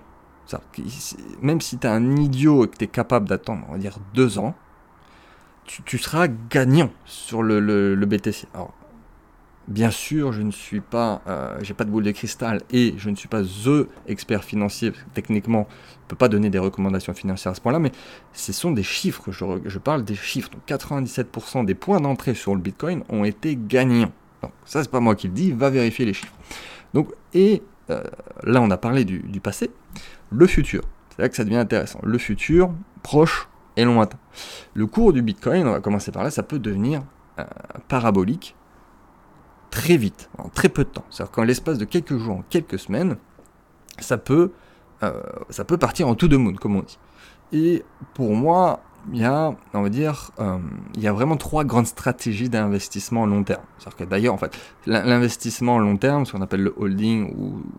Même 1.42 1.62
si 1.62 1.78
tu 1.78 1.88
es 1.88 1.90
un 1.90 2.16
idiot 2.16 2.66
et 2.66 2.68
que 2.68 2.78
tu 2.78 2.86
es 2.86 2.88
capable 2.88 3.28
d'attendre, 3.28 3.66
on 3.70 3.74
va 3.74 3.78
dire, 3.78 3.98
deux 4.14 4.38
ans, 4.38 4.56
tu, 5.66 5.98
seras 5.98 6.28
gagnant 6.28 6.92
sur 7.06 7.42
le, 7.42 7.96
BTC. 8.06 8.48
Alors, 8.54 8.74
bien 9.68 9.92
sûr, 9.92 10.34
je 10.34 10.42
ne 10.42 10.52
suis 10.52 10.82
pas, 10.82 11.22
euh, 11.28 11.58
j'ai 11.62 11.74
pas 11.74 11.86
de 11.86 11.90
boule 11.90 12.04
de 12.04 12.12
cristal 12.12 12.62
et 12.70 12.94
je 12.98 13.10
ne 13.10 13.16
suis 13.16 13.30
pas 13.30 13.42
THE 13.42 13.88
expert 14.08 14.44
financier. 14.44 14.92
Techniquement, 15.14 15.68
je 15.70 16.06
ne 16.06 16.08
peux 16.10 16.16
pas 16.18 16.28
donner 16.28 16.50
des 16.50 16.60
recommandations 16.60 17.14
financières 17.14 17.54
à 17.54 17.56
ce 17.56 17.62
point-là, 17.62 17.80
mais 17.80 17.94
ce 18.34 18.52
sont 18.52 18.72
des 18.72 18.84
chiffres. 18.84 19.32
Je, 19.32 19.46
je 19.66 19.80
parle 19.80 20.04
des 20.04 20.16
chiffres. 20.16 20.50
Donc, 20.50 20.64
97% 20.68 21.66
des 21.66 21.76
points 21.76 22.02
d'entrée 22.02 22.36
sur 22.36 22.54
le 22.54 22.62
Bitcoin 22.62 23.04
ont 23.10 23.24
été 23.24 23.58
gagnants. 23.58 24.12
Donc 24.44 24.52
ça, 24.66 24.84
c'est 24.84 24.92
pas 24.92 25.00
moi 25.00 25.16
qui 25.16 25.28
le 25.28 25.34
dis, 25.34 25.52
va 25.52 25.70
vérifier 25.70 26.06
les 26.06 26.14
chiffres. 26.14 26.34
Donc, 26.94 27.10
et 27.34 27.64
euh, 27.90 28.04
là, 28.44 28.62
on 28.62 28.70
a 28.70 28.78
parlé 28.78 29.06
du, 29.06 29.40
passé, 29.42 29.72
le 30.32 30.46
futur. 30.48 30.84
C'est 31.10 31.22
là 31.22 31.30
que 31.30 31.36
ça 31.36 31.44
devient 31.44 31.58
intéressant. 31.58 32.00
Le 32.04 32.18
futur, 32.18 32.72
proche 33.02 33.48
et 33.78 33.86
lointain. 33.86 34.18
Le 34.74 34.86
cours 34.86 35.14
du 35.14 35.22
Bitcoin, 35.22 35.68
on 35.68 35.72
va 35.72 35.80
commencer 35.80 36.12
par 36.12 36.24
là, 36.24 36.30
ça 36.30 36.44
peut 36.44 36.60
devenir 36.60 37.04
euh, 37.40 37.44
parabolique 37.88 38.56
très 39.70 39.98
vite, 39.98 40.30
en 40.38 40.50
très 40.50 40.70
peu 40.70 40.84
de 40.84 40.90
temps. 40.90 41.06
C'est-à-dire 41.10 41.32
qu'en 41.32 41.44
l'espace 41.44 41.78
de 41.78 41.86
quelques 41.86 42.18
jours, 42.18 42.38
en 42.38 42.44
quelques 42.50 42.78
semaines, 42.78 43.18
ça 44.00 44.18
peut, 44.18 44.52
euh, 45.02 45.22
ça 45.50 45.66
peut 45.66 45.78
partir 45.78 46.08
en 46.08 46.16
tout 46.16 46.28
de 46.28 46.38
monde, 46.38 46.60
comme 46.60 46.76
on 46.76 46.82
dit. 46.82 47.00
Et 47.52 47.84
pour 48.14 48.36
moi, 48.36 48.82
il 49.12 49.20
y 49.20 49.26
a, 49.26 49.54
on 49.74 49.82
va 49.82 49.90
dire, 49.90 50.32
euh, 50.40 50.58
il 50.96 51.02
y 51.02 51.08
a 51.08 51.14
vraiment 51.14 51.36
trois 51.36 51.64
grandes 51.66 51.88
stratégies 51.88 52.50
d'investissement 52.50 53.26
long 53.26 53.44
terme. 53.44 53.64
C'est-à-dire 53.78 53.98
que 53.98 54.04
d'ailleurs, 54.06 54.34
en 54.34 54.38
fait, 54.38 54.58
l'investissement 54.86 55.78
long 55.78 55.98
terme, 55.98 56.26
ce 56.26 56.32
qu'on 56.32 56.42
appelle 56.42 56.64
le 56.64 56.74
holding 56.78 57.34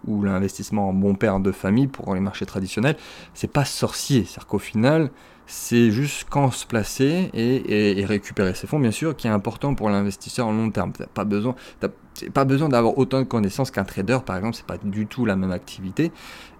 ou, 0.06 0.22
l'investissement 0.22 0.88
en 0.88 0.92
bon 0.92 1.14
père 1.14 1.40
de 1.40 1.52
famille 1.52 1.86
pour 1.86 2.14
les 2.14 2.20
marchés 2.20 2.46
traditionnels, 2.46 2.96
c'est 3.32 3.50
pas 3.50 3.64
sorcier. 3.64 4.24
C'est-à-dire 4.24 4.46
qu'au 4.46 4.58
final, 4.58 5.10
c'est 5.46 5.90
juste 5.90 6.26
quand 6.30 6.50
se 6.50 6.66
placer 6.66 7.30
et, 7.34 8.04
récupérer 8.06 8.54
ses 8.54 8.66
fonds, 8.66 8.78
bien 8.78 8.90
sûr, 8.90 9.16
qui 9.16 9.26
est 9.26 9.30
important 9.30 9.74
pour 9.74 9.90
l'investisseur 9.90 10.46
en 10.46 10.52
long 10.52 10.70
terme. 10.70 10.92
T'as 10.92 11.06
pas 11.06 11.24
besoin, 11.24 11.54
pas 12.32 12.44
besoin 12.44 12.68
d'avoir 12.68 12.96
autant 12.98 13.18
de 13.18 13.24
connaissances 13.24 13.70
qu'un 13.70 13.84
trader, 13.84 14.18
par 14.24 14.36
exemple, 14.36 14.56
c'est 14.56 14.66
pas 14.66 14.78
du 14.82 15.06
tout 15.06 15.24
la 15.24 15.36
même 15.36 15.52
activité. 15.52 16.12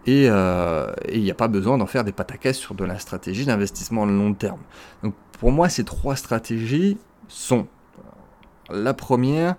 Et 0.07 0.29
euh, 0.29 0.93
il 1.11 1.23
n'y 1.23 1.31
a 1.31 1.35
pas 1.35 1.49
besoin 1.49 1.79
d'en 1.79 1.87
faire 1.87 2.05
des 2.05 2.13
pataquès 2.13 2.57
sur 2.57 2.75
de 2.75 2.85
la 2.85 2.99
stratégie 2.99 3.47
d'investissement 3.47 4.05
long 4.05 4.35
terme. 4.35 4.61
Donc 5.03 5.15
pour 5.39 5.51
moi, 5.51 5.69
ces 5.69 5.85
trois 5.85 6.17
stratégies 6.17 6.99
sont 7.29 7.67
la 8.71 8.95
première 8.95 9.57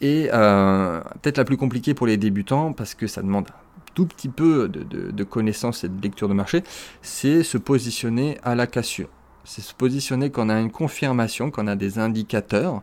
et 0.00 0.28
euh, 0.32 1.00
peut-être 1.22 1.38
la 1.38 1.44
plus 1.44 1.56
compliquée 1.56 1.94
pour 1.94 2.06
les 2.06 2.16
débutants 2.16 2.72
parce 2.72 2.94
que 2.94 3.06
ça 3.06 3.22
demande 3.22 3.46
un 3.48 3.82
tout 3.94 4.06
petit 4.06 4.28
peu 4.28 4.68
de, 4.68 4.82
de 4.82 5.24
connaissances 5.24 5.84
et 5.84 5.88
de 5.88 6.02
lecture 6.02 6.28
de 6.28 6.34
marché, 6.34 6.62
c'est 7.00 7.42
se 7.42 7.56
positionner 7.58 8.38
à 8.42 8.54
la 8.54 8.66
cassure. 8.66 9.08
C'est 9.44 9.60
se 9.60 9.74
positionner 9.74 10.30
quand 10.30 10.46
on 10.46 10.50
a 10.50 10.58
une 10.58 10.70
confirmation, 10.70 11.50
quand 11.50 11.64
on 11.64 11.68
a 11.68 11.76
des 11.76 11.98
indicateurs 11.98 12.82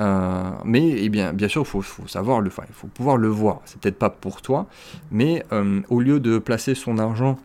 euh, 0.00 0.50
mais 0.64 0.88
eh 0.88 1.08
bien, 1.08 1.32
bien 1.32 1.48
sûr, 1.48 1.62
il 1.62 1.66
faut, 1.66 1.82
savoir 2.06 2.40
le, 2.40 2.50
il 2.68 2.74
faut 2.74 2.86
pouvoir 2.86 3.16
le 3.16 3.28
voir. 3.28 3.60
C'est 3.64 3.80
peut-être 3.80 3.98
pas 3.98 4.10
pour 4.10 4.40
toi, 4.40 4.66
mais 5.10 5.44
euh, 5.52 5.80
au 5.90 6.00
lieu 6.00 6.20
de 6.20 6.38
placer 6.38 6.74
son 6.74 6.98
argent 6.98 7.38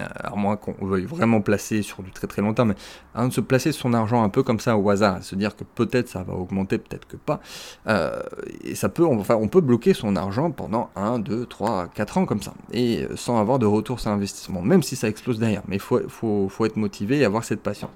euh, 0.00 0.06
à 0.24 0.34
moins 0.36 0.56
qu'on 0.56 0.86
veuille 0.86 1.04
vraiment 1.04 1.42
placer 1.42 1.82
sur 1.82 2.02
du 2.02 2.10
très 2.12 2.26
très 2.26 2.40
long 2.40 2.54
terme, 2.54 2.72
mais 3.14 3.26
de 3.26 3.30
se 3.30 3.42
placer 3.42 3.72
son 3.72 3.92
argent 3.92 4.22
un 4.22 4.30
peu 4.30 4.42
comme 4.42 4.58
ça 4.58 4.78
au 4.78 4.88
hasard, 4.88 5.22
se 5.22 5.34
dire 5.34 5.54
que 5.54 5.64
peut-être 5.64 6.08
ça 6.08 6.22
va 6.22 6.32
augmenter, 6.32 6.78
peut-être 6.78 7.06
que 7.06 7.16
pas, 7.18 7.40
euh, 7.88 8.22
et 8.64 8.74
ça 8.74 8.88
peut, 8.88 9.04
enfin, 9.04 9.34
on 9.34 9.48
peut 9.48 9.60
bloquer 9.60 9.92
son 9.92 10.16
argent 10.16 10.50
pendant 10.50 10.88
1, 10.96 11.18
2, 11.18 11.44
3, 11.44 11.88
4 11.88 12.18
ans 12.18 12.24
comme 12.24 12.40
ça, 12.40 12.54
et 12.72 13.02
euh, 13.02 13.16
sans 13.16 13.38
avoir 13.38 13.58
de 13.58 13.66
retour 13.66 14.00
sur 14.00 14.10
investissement, 14.10 14.62
même 14.62 14.82
si 14.82 14.96
ça 14.96 15.08
explose 15.08 15.38
derrière, 15.38 15.62
mais 15.68 15.76
il 15.76 15.82
faut, 15.82 16.00
faut, 16.08 16.48
faut, 16.48 16.64
être 16.64 16.76
motivé 16.76 17.18
et 17.18 17.26
avoir 17.26 17.44
cette 17.44 17.60
patience. 17.60 17.90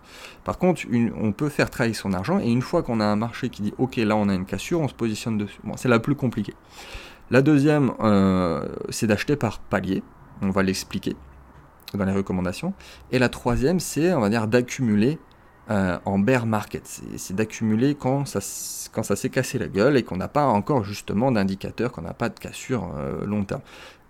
Par 0.44 0.58
contre, 0.58 0.82
on 1.18 1.32
peut 1.32 1.48
faire 1.48 1.70
travailler 1.70 1.94
son 1.94 2.12
argent, 2.12 2.38
et 2.40 2.50
une 2.50 2.62
fois 2.62 2.82
qu'on 2.82 3.00
a 3.00 3.06
un 3.06 3.16
marché 3.16 3.48
qui 3.48 3.62
dit, 3.62 3.72
ok, 3.78 3.96
là 3.96 4.16
on 4.16 4.28
a 4.28 4.34
une 4.34 4.44
cassure, 4.44 4.80
on 4.80 4.88
se 4.88 4.94
positionne 4.94 5.38
dessus. 5.38 5.60
Bon, 5.64 5.78
c'est 5.78 5.88
la 5.88 5.98
plus 5.98 6.14
compliquée. 6.14 6.54
La 7.30 7.40
deuxième, 7.40 7.92
c'est 8.90 9.06
d'acheter 9.06 9.34
par 9.34 9.60
palier, 9.60 10.02
on 10.42 10.50
va 10.50 10.62
l'expliquer. 10.62 11.16
Dans 11.94 12.04
les 12.04 12.12
recommandations. 12.12 12.74
Et 13.12 13.18
la 13.18 13.28
troisième, 13.28 13.80
c'est, 13.80 14.12
on 14.14 14.20
va 14.20 14.28
dire, 14.28 14.46
d'accumuler 14.46 15.18
euh, 15.68 15.98
en 16.04 16.20
bear 16.20 16.46
market. 16.46 16.86
C'est 17.16 17.34
d'accumuler 17.34 17.96
quand 17.96 18.24
ça, 18.24 18.38
quand 18.92 19.02
ça 19.02 19.16
s'est 19.16 19.30
cassé 19.30 19.58
la 19.58 19.66
gueule 19.66 19.96
et 19.96 20.04
qu'on 20.04 20.16
n'a 20.16 20.28
pas 20.28 20.46
encore 20.46 20.84
justement 20.84 21.32
d'indicateur, 21.32 21.90
qu'on 21.90 22.02
n'a 22.02 22.14
pas 22.14 22.28
de 22.28 22.38
cassure 22.38 22.88
euh, 22.96 23.26
long 23.26 23.42
terme. 23.42 23.62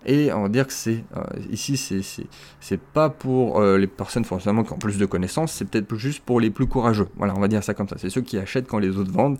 Et 0.05 0.31
on 0.31 0.43
va 0.43 0.49
dire 0.49 0.67
que 0.67 0.73
c'est 0.73 1.03
euh, 1.17 1.23
ici, 1.49 1.75
c'est 2.59 2.79
pas 2.79 3.09
pour 3.09 3.59
les 3.59 3.87
personnes 3.87 4.23
forcément 4.23 4.63
qui 4.63 4.71
ont 4.71 4.77
plus 4.77 4.99
de 4.99 5.05
connaissances, 5.07 5.51
c'est 5.51 5.65
peut-être 5.65 5.95
juste 5.95 6.23
pour 6.23 6.39
les 6.39 6.51
plus 6.51 6.67
courageux. 6.67 7.07
Voilà, 7.15 7.33
on 7.35 7.39
va 7.39 7.47
dire 7.47 7.63
ça 7.63 7.73
comme 7.73 7.89
ça. 7.89 7.95
C'est 7.97 8.11
ceux 8.11 8.21
qui 8.21 8.37
achètent 8.37 8.67
quand 8.67 8.77
les 8.77 8.95
autres 8.95 9.11
vendent 9.11 9.39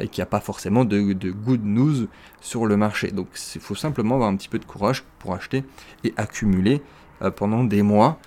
et 0.00 0.08
qui 0.08 0.20
a 0.20 0.26
pas 0.26 0.40
forcément 0.40 0.84
de, 0.84 1.12
de, 1.12 1.30
good 1.30 1.64
news 1.64 2.08
sur 2.40 2.66
le 2.66 2.76
marché. 2.76 3.12
Donc 3.12 3.28
il 3.54 3.60
faut 3.60 3.76
simplement 3.76 4.16
avoir 4.16 4.30
un 4.30 4.36
petit 4.36 4.48
peu 4.48 4.58
de 4.58 4.64
courage 4.64 5.04
pour 5.20 5.32
acheter 5.32 5.62
et 6.02 6.12
accumuler 6.16 6.82
pendant 7.30 7.64
des 7.64 7.82
mois, 7.82 8.18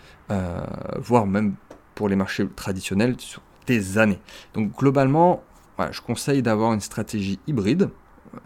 voire 0.97 1.25
même 1.25 1.55
pour 1.95 2.09
les 2.09 2.15
marchés 2.15 2.47
traditionnels 2.47 3.15
sur 3.19 3.41
des 3.65 3.97
années. 3.97 4.19
Donc 4.53 4.75
globalement, 4.77 5.43
je 5.91 6.01
conseille 6.01 6.41
d'avoir 6.41 6.73
une 6.73 6.81
stratégie 6.81 7.39
hybride, 7.47 7.89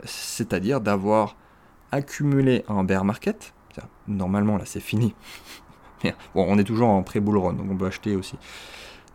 c'est-à-dire 0.03 0.81
d'avoir 0.81 1.35
accumulé 1.91 2.63
un 2.67 2.83
bear 2.83 3.03
market. 3.03 3.53
Normalement, 4.07 4.57
là, 4.57 4.63
c'est 4.65 4.79
fini. 4.79 5.13
bon, 6.03 6.45
on 6.47 6.57
est 6.57 6.63
toujours 6.63 6.89
en 6.89 7.03
pré-bull 7.03 7.37
run, 7.37 7.53
donc 7.53 7.67
on 7.69 7.75
peut 7.75 7.85
acheter 7.85 8.15
aussi. 8.15 8.37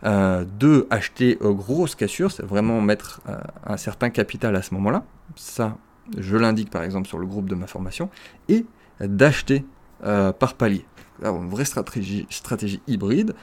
Euh, 0.03 0.45
deux, 0.45 0.87
acheter 0.89 1.37
euh, 1.41 1.53
grosse 1.53 1.95
cassure, 1.95 2.31
c'est 2.31 2.45
vraiment 2.45 2.81
mettre 2.81 3.21
euh, 3.27 3.37
un 3.65 3.77
certain 3.77 4.09
capital 4.09 4.55
à 4.55 4.61
ce 4.61 4.73
moment-là. 4.75 5.03
Ça, 5.35 5.77
je 6.17 6.37
l'indique 6.37 6.69
par 6.69 6.83
exemple 6.83 7.07
sur 7.07 7.17
le 7.17 7.25
groupe 7.25 7.49
de 7.49 7.55
ma 7.55 7.67
formation. 7.67 8.09
Et 8.49 8.65
d'acheter 8.99 9.63
par 9.99 10.55
palier. 10.55 10.83
Une 11.23 11.49
vraie 11.49 11.65
stratégie, 11.65 12.27
hybride 12.87 13.33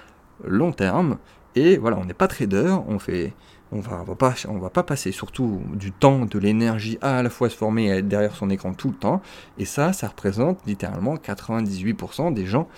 long 0.45 0.73
terme. 0.73 1.19
Et 1.55 1.77
voilà, 1.77 1.99
on 1.99 2.05
n'est 2.05 2.15
pas 2.15 2.29
trader, 2.29 2.77
on 2.89 2.99
fait, 2.99 3.33
va, 3.73 4.71
pas, 4.71 4.83
passer 4.83 5.13
surtout 5.13 5.63
du 5.75 5.93
temps, 5.93 6.27
de 6.27 6.39
l'énergie 6.39 6.99
à, 7.01 7.23
la 7.23 7.31
fois 7.31 7.49
se 7.49 7.57
former 7.57 7.87
et 7.87 7.99
être 7.99 8.09
derrière 8.09 8.35
son 8.35 8.51
écran 8.51 8.75
tout 8.75 8.89
le 8.89 8.95
temps. 8.95 9.23
Et 9.59 9.65
ça, 9.65 9.93
ça 9.93 10.09
représente 10.09 10.59
littéralement 10.67 11.17
98% 11.17 12.35
des 12.35 12.47
gens, 12.47 12.69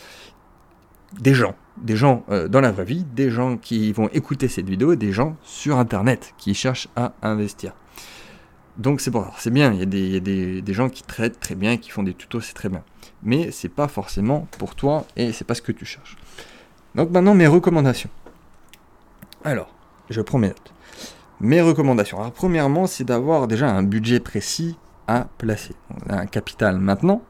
des 1.20 1.34
gens, 1.34 1.54
des 1.78 1.96
gens 1.96 2.24
euh, 2.30 2.48
dans 2.48 2.60
la 2.60 2.72
vraie 2.72 2.84
vie, 2.84 3.04
des 3.04 3.30
gens 3.30 3.56
qui 3.56 3.92
vont 3.92 4.08
écouter 4.08 4.48
cette 4.48 4.68
vidéo, 4.68 4.94
des 4.94 5.12
gens 5.12 5.36
sur 5.42 5.78
Internet 5.78 6.34
qui 6.38 6.54
cherchent 6.54 6.88
à 6.96 7.12
investir. 7.22 7.72
Donc 8.78 9.00
c'est 9.00 9.10
bon, 9.10 9.24
c'est 9.38 9.50
bien, 9.50 9.72
il 9.72 9.78
y 9.78 9.82
a, 9.82 9.86
des, 9.86 10.08
y 10.08 10.16
a 10.16 10.20
des, 10.20 10.60
des, 10.60 10.72
gens 10.74 10.90
qui 10.90 11.02
traitent 11.02 11.40
très 11.40 11.54
bien, 11.54 11.78
qui 11.78 11.90
font 11.90 12.02
des 12.02 12.12
tutos, 12.12 12.42
c'est 12.42 12.52
très 12.52 12.68
bien. 12.68 12.82
Mais 13.22 13.50
c'est 13.50 13.70
pas 13.70 13.88
forcément 13.88 14.46
pour 14.58 14.74
toi 14.74 15.06
et 15.16 15.32
c'est 15.32 15.44
pas 15.44 15.54
ce 15.54 15.62
que 15.62 15.72
tu 15.72 15.86
cherches. 15.86 16.16
Donc 16.94 17.10
maintenant 17.10 17.34
mes 17.34 17.46
recommandations. 17.46 18.10
Alors, 19.44 19.68
je 20.10 20.20
prends 20.20 20.38
mes 20.38 20.48
notes. 20.48 20.72
Mes 21.40 21.60
recommandations. 21.60 22.18
Alors 22.18 22.32
premièrement, 22.32 22.86
c'est 22.86 23.04
d'avoir 23.04 23.48
déjà 23.48 23.68
un 23.70 23.82
budget 23.82 24.20
précis 24.20 24.76
à 25.06 25.26
placer. 25.38 25.74
un 26.08 26.26
capital 26.26 26.78
maintenant 26.78 27.22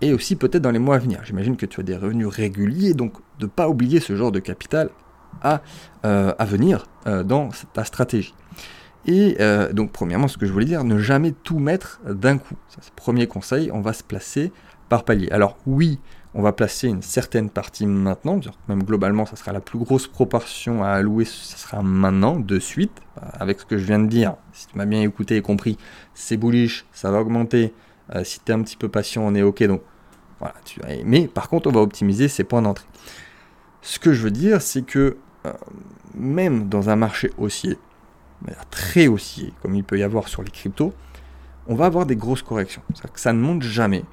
et 0.00 0.12
aussi 0.12 0.36
peut-être 0.36 0.62
dans 0.62 0.70
les 0.70 0.78
mois 0.78 0.96
à 0.96 0.98
venir. 0.98 1.20
J'imagine 1.24 1.56
que 1.56 1.66
tu 1.66 1.80
as 1.80 1.82
des 1.82 1.96
revenus 1.96 2.26
réguliers, 2.26 2.94
donc 2.94 3.14
de 3.38 3.46
ne 3.46 3.50
pas 3.50 3.68
oublier 3.68 4.00
ce 4.00 4.16
genre 4.16 4.32
de 4.32 4.40
capital 4.40 4.90
à, 5.42 5.62
euh, 6.04 6.34
à 6.38 6.44
venir 6.44 6.86
euh, 7.06 7.22
dans 7.22 7.48
ta 7.72 7.84
stratégie. 7.84 8.34
Et 9.06 9.36
euh, 9.40 9.72
donc 9.72 9.92
premièrement, 9.92 10.28
ce 10.28 10.38
que 10.38 10.46
je 10.46 10.52
voulais 10.52 10.64
dire, 10.64 10.84
ne 10.84 10.98
jamais 10.98 11.32
tout 11.32 11.58
mettre 11.58 12.00
d'un 12.08 12.38
coup. 12.38 12.54
c'est 12.68 12.84
le 12.84 12.96
premier 12.96 13.26
conseil, 13.26 13.70
on 13.72 13.80
va 13.80 13.92
se 13.92 14.02
placer 14.02 14.52
par 14.88 15.04
palier. 15.04 15.30
Alors 15.30 15.58
oui, 15.66 15.98
on 16.34 16.42
va 16.42 16.52
placer 16.52 16.88
une 16.88 17.02
certaine 17.02 17.48
partie 17.48 17.86
maintenant, 17.86 18.40
même 18.68 18.82
globalement 18.82 19.24
ça 19.24 19.36
sera 19.36 19.52
la 19.52 19.60
plus 19.60 19.78
grosse 19.78 20.08
proportion 20.08 20.82
à 20.82 20.88
allouer, 20.88 21.24
ce 21.24 21.56
sera 21.56 21.82
maintenant, 21.82 22.38
de 22.38 22.58
suite, 22.58 23.00
avec 23.34 23.60
ce 23.60 23.64
que 23.64 23.78
je 23.78 23.84
viens 23.84 24.00
de 24.00 24.08
dire, 24.08 24.34
si 24.52 24.66
tu 24.66 24.76
m'as 24.76 24.84
bien 24.84 25.00
écouté 25.00 25.36
et 25.36 25.42
compris, 25.42 25.78
c'est 26.12 26.36
bullish, 26.36 26.86
ça 26.92 27.10
va 27.12 27.20
augmenter, 27.20 27.72
euh, 28.14 28.24
si 28.24 28.40
tu 28.40 28.50
es 28.50 28.54
un 28.54 28.62
petit 28.62 28.76
peu 28.76 28.88
patient, 28.88 29.22
on 29.24 29.34
est 29.34 29.42
ok, 29.42 29.62
donc 29.64 29.82
voilà, 30.40 30.54
tu... 30.64 30.80
mais 31.04 31.28
par 31.28 31.48
contre 31.48 31.68
on 31.68 31.72
va 31.72 31.80
optimiser 31.80 32.26
ces 32.26 32.42
points 32.42 32.62
d'entrée. 32.62 32.86
Ce 33.82 34.00
que 34.00 34.12
je 34.12 34.22
veux 34.22 34.32
dire, 34.32 34.60
c'est 34.60 34.82
que 34.82 35.16
euh, 35.46 35.52
même 36.14 36.68
dans 36.68 36.90
un 36.90 36.96
marché 36.96 37.30
haussier, 37.38 37.78
très 38.70 39.06
haussier, 39.06 39.52
comme 39.62 39.74
il 39.74 39.84
peut 39.84 39.98
y 39.98 40.02
avoir 40.02 40.28
sur 40.28 40.42
les 40.42 40.50
cryptos, 40.50 40.92
on 41.66 41.74
va 41.74 41.86
avoir 41.86 42.06
des 42.06 42.16
grosses 42.16 42.42
corrections. 42.42 42.82
Ça 43.14 43.32
ne 43.32 43.40
monte 43.40 43.62
jamais, 43.62 44.04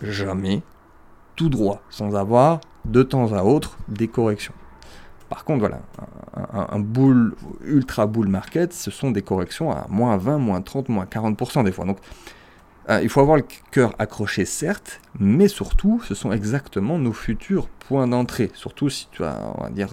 jamais, 0.00 0.62
tout 1.36 1.48
droit, 1.48 1.82
sans 1.90 2.14
avoir 2.14 2.60
de 2.84 3.02
temps 3.02 3.32
à 3.32 3.42
autre 3.42 3.76
des 3.88 4.08
corrections. 4.08 4.54
Par 5.28 5.44
contre, 5.44 5.60
voilà, 5.60 5.80
un, 6.52 6.84
ultra 7.64 8.06
bull 8.06 8.28
market, 8.28 8.72
ce 8.72 8.90
sont 8.90 9.10
des 9.10 9.22
corrections 9.22 9.72
à 9.72 9.86
moins 9.88 10.16
20, 10.16 10.38
moins 10.38 10.60
30, 10.60 10.88
moins 10.90 11.06
40% 11.06 11.64
des 11.64 11.72
fois. 11.72 11.86
Donc, 11.86 11.98
euh, 12.90 13.00
il 13.02 13.08
faut 13.08 13.20
avoir 13.20 13.36
le 13.36 13.44
cœur 13.70 13.94
accroché, 13.98 14.44
certes, 14.44 15.00
mais 15.18 15.48
surtout, 15.48 16.02
ce 16.06 16.14
sont 16.14 16.32
exactement 16.32 16.98
nos 16.98 17.12
futurs 17.12 17.68
points 17.68 18.06
d'entrée. 18.06 18.50
Surtout 18.54 18.90
si 18.90 19.08
tu 19.10 19.24
as, 19.24 19.40
on 19.56 19.64
va 19.64 19.70
dire, 19.70 19.88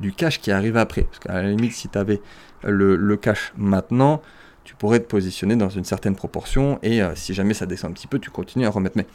du 0.00 0.12
cash 0.12 0.40
qui 0.40 0.50
arrive 0.50 0.76
après. 0.76 1.02
Parce 1.02 1.18
qu'à 1.20 1.34
la 1.34 1.48
limite, 1.48 1.72
si 1.72 1.88
tu 1.88 1.98
avais 1.98 2.20
le, 2.64 3.16
cash 3.16 3.52
maintenant, 3.56 4.20
tu 4.64 4.74
pourrais 4.74 5.00
te 5.00 5.06
positionner 5.06 5.56
dans 5.56 5.70
une 5.70 5.84
certaine 5.84 6.14
proportion 6.14 6.78
et 6.82 7.02
euh, 7.02 7.14
si 7.14 7.34
jamais 7.34 7.54
ça 7.54 7.66
descend 7.66 7.90
un 7.90 7.94
petit 7.94 8.06
peu, 8.06 8.18
tu 8.18 8.30
continues 8.30 8.66
à 8.66 8.70
remettre. 8.70 8.96
Mais 8.96 9.06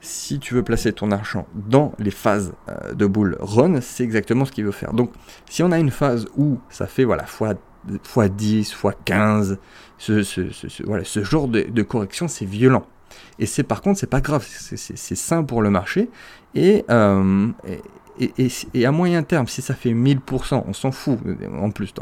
si 0.00 0.38
tu 0.38 0.54
veux 0.54 0.62
placer 0.62 0.92
ton 0.92 1.10
argent 1.10 1.46
dans 1.54 1.92
les 1.98 2.10
phases 2.10 2.52
euh, 2.68 2.92
de 2.92 3.06
bull 3.06 3.36
run, 3.40 3.80
c'est 3.80 4.04
exactement 4.04 4.44
ce 4.44 4.52
qu'il 4.52 4.64
veut 4.64 4.70
faire. 4.70 4.92
Donc, 4.92 5.12
si 5.48 5.62
on 5.62 5.72
a 5.72 5.78
une 5.78 5.90
phase 5.90 6.26
où 6.36 6.58
ça 6.68 6.86
fait 6.86 7.04
voilà 7.04 7.26
fois, 7.26 7.54
fois 8.02 8.28
10, 8.28 8.72
fois 8.72 8.92
15, 9.04 9.58
ce, 9.98 10.22
ce, 10.22 11.24
genre 11.24 11.48
de, 11.48 11.82
correction, 11.82 12.28
c'est 12.28 12.44
violent. 12.44 12.86
Et 13.38 13.46
c'est 13.46 13.62
par 13.62 13.82
contre, 13.82 13.98
c'est 13.98 14.10
pas 14.10 14.20
grave, 14.20 14.46
c'est 14.46 15.14
sain 15.14 15.44
pour 15.44 15.62
le 15.62 15.70
marché. 15.70 16.08
Euh, 16.56 17.48
et, 18.18 18.32
et, 18.38 18.48
et, 18.74 18.86
à 18.86 18.92
moyen 18.92 19.22
terme, 19.22 19.46
si 19.46 19.62
ça 19.62 19.74
fait 19.74 19.92
1000%, 19.92 20.64
on 20.66 20.72
s'en 20.72 20.90
fout 20.90 21.18
en 21.60 21.70
plus. 21.70 21.92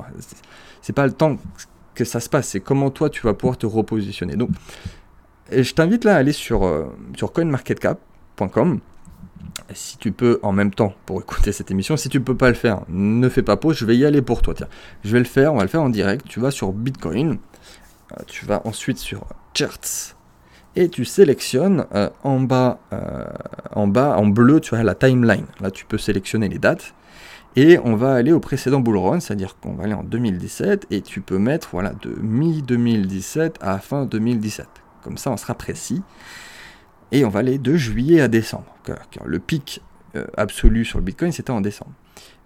C'est 0.81 0.95
pas 0.95 1.07
le 1.07 1.13
temps 1.13 1.37
que 1.95 2.05
ça 2.05 2.21
se 2.21 2.29
passe, 2.29 2.49
c'est 2.49 2.61
comment 2.61 2.91
toi 2.91 3.11
tu 3.11 3.23
vas 3.23 3.35
pouvoir 3.35 3.59
te 3.59 3.67
repositionner. 3.67 4.37
Donc, 4.37 4.51
je 5.51 5.73
t'invite 5.73 6.05
là 6.05 6.15
à 6.15 6.19
aller 6.19 6.33
sur, 6.33 6.65
euh, 6.65 6.87
sur 7.17 7.33
coinmarketcap.com. 7.33 8.81
Si 9.75 9.99
tu 9.99 10.13
peux 10.13 10.39
en 10.43 10.53
même 10.53 10.73
temps 10.73 10.95
pour 11.07 11.21
écouter 11.21 11.53
cette 11.53 11.71
émission, 11.71 11.97
si 11.97 12.09
tu 12.09 12.19
ne 12.19 12.25
peux 12.25 12.37
pas 12.37 12.49
le 12.49 12.55
faire, 12.55 12.83
ne 12.89 13.29
fais 13.29 13.43
pas 13.43 13.57
pause, 13.57 13.77
je 13.77 13.85
vais 13.85 13.97
y 13.97 14.05
aller 14.05 14.23
pour 14.23 14.43
toi. 14.43 14.55
Tiens, 14.55 14.69
je 15.05 15.11
vais 15.11 15.19
le 15.19 15.25
faire, 15.25 15.53
on 15.53 15.57
va 15.57 15.63
le 15.63 15.69
faire 15.69 15.83
en 15.83 15.89
direct. 15.89 16.27
Tu 16.29 16.41
vas 16.41 16.51
sur 16.51 16.73
Bitcoin, 16.73 17.39
euh, 18.13 18.23
tu 18.27 18.47
vas 18.47 18.63
ensuite 18.65 18.99
sur 18.99 19.27
Charts 19.55 20.15
et 20.77 20.91
tu 20.91 21.05
sélectionnes 21.07 21.87
euh, 21.95 22.11
en 22.23 22.41
bas, 22.41 22.81
en 23.73 23.87
bas, 23.87 24.17
en 24.19 24.27
bleu, 24.27 24.61
tu 24.61 24.75
as 24.75 24.83
la 24.83 24.95
timeline. 24.95 25.47
Là, 25.61 25.71
tu 25.71 25.87
peux 25.87 25.99
sélectionner 25.99 26.49
les 26.49 26.59
dates. 26.59 26.95
Et 27.57 27.79
on 27.83 27.97
va 27.97 28.13
aller 28.13 28.33
au 28.33 28.41
précédent 28.41 28.81
bull 28.81 28.99
run, 28.99 29.19
c'est-à-dire 29.19 29.57
qu'on 29.59 29.73
va 29.73 29.85
aller 29.85 29.95
en 29.95 30.05
2017 30.05 30.89
et 30.91 31.01
tu 31.01 31.23
peux 31.23 31.39
mettre 31.39 31.71
voilà 31.73 31.95
de 32.03 32.11
mi-2017 32.11 33.55
à 33.63 33.79
fin 33.79 34.05
2017. 34.05 34.67
Comme 35.03 35.17
ça, 35.17 35.31
on 35.31 35.39
sera 35.39 35.55
précis. 35.55 36.03
Et 37.13 37.25
on 37.25 37.29
va 37.29 37.41
aller 37.41 37.59
de 37.59 37.77
juillet 37.77 38.21
à 38.21 38.29
décembre. 38.29 38.67
le 39.25 39.39
pic 39.39 39.81
euh, 40.17 40.25
absolu 40.37 40.85
sur 40.85 40.99
le 40.99 41.05
Bitcoin, 41.05 41.33
c'était 41.33 41.51
en 41.51 41.61
décembre. 41.61 41.93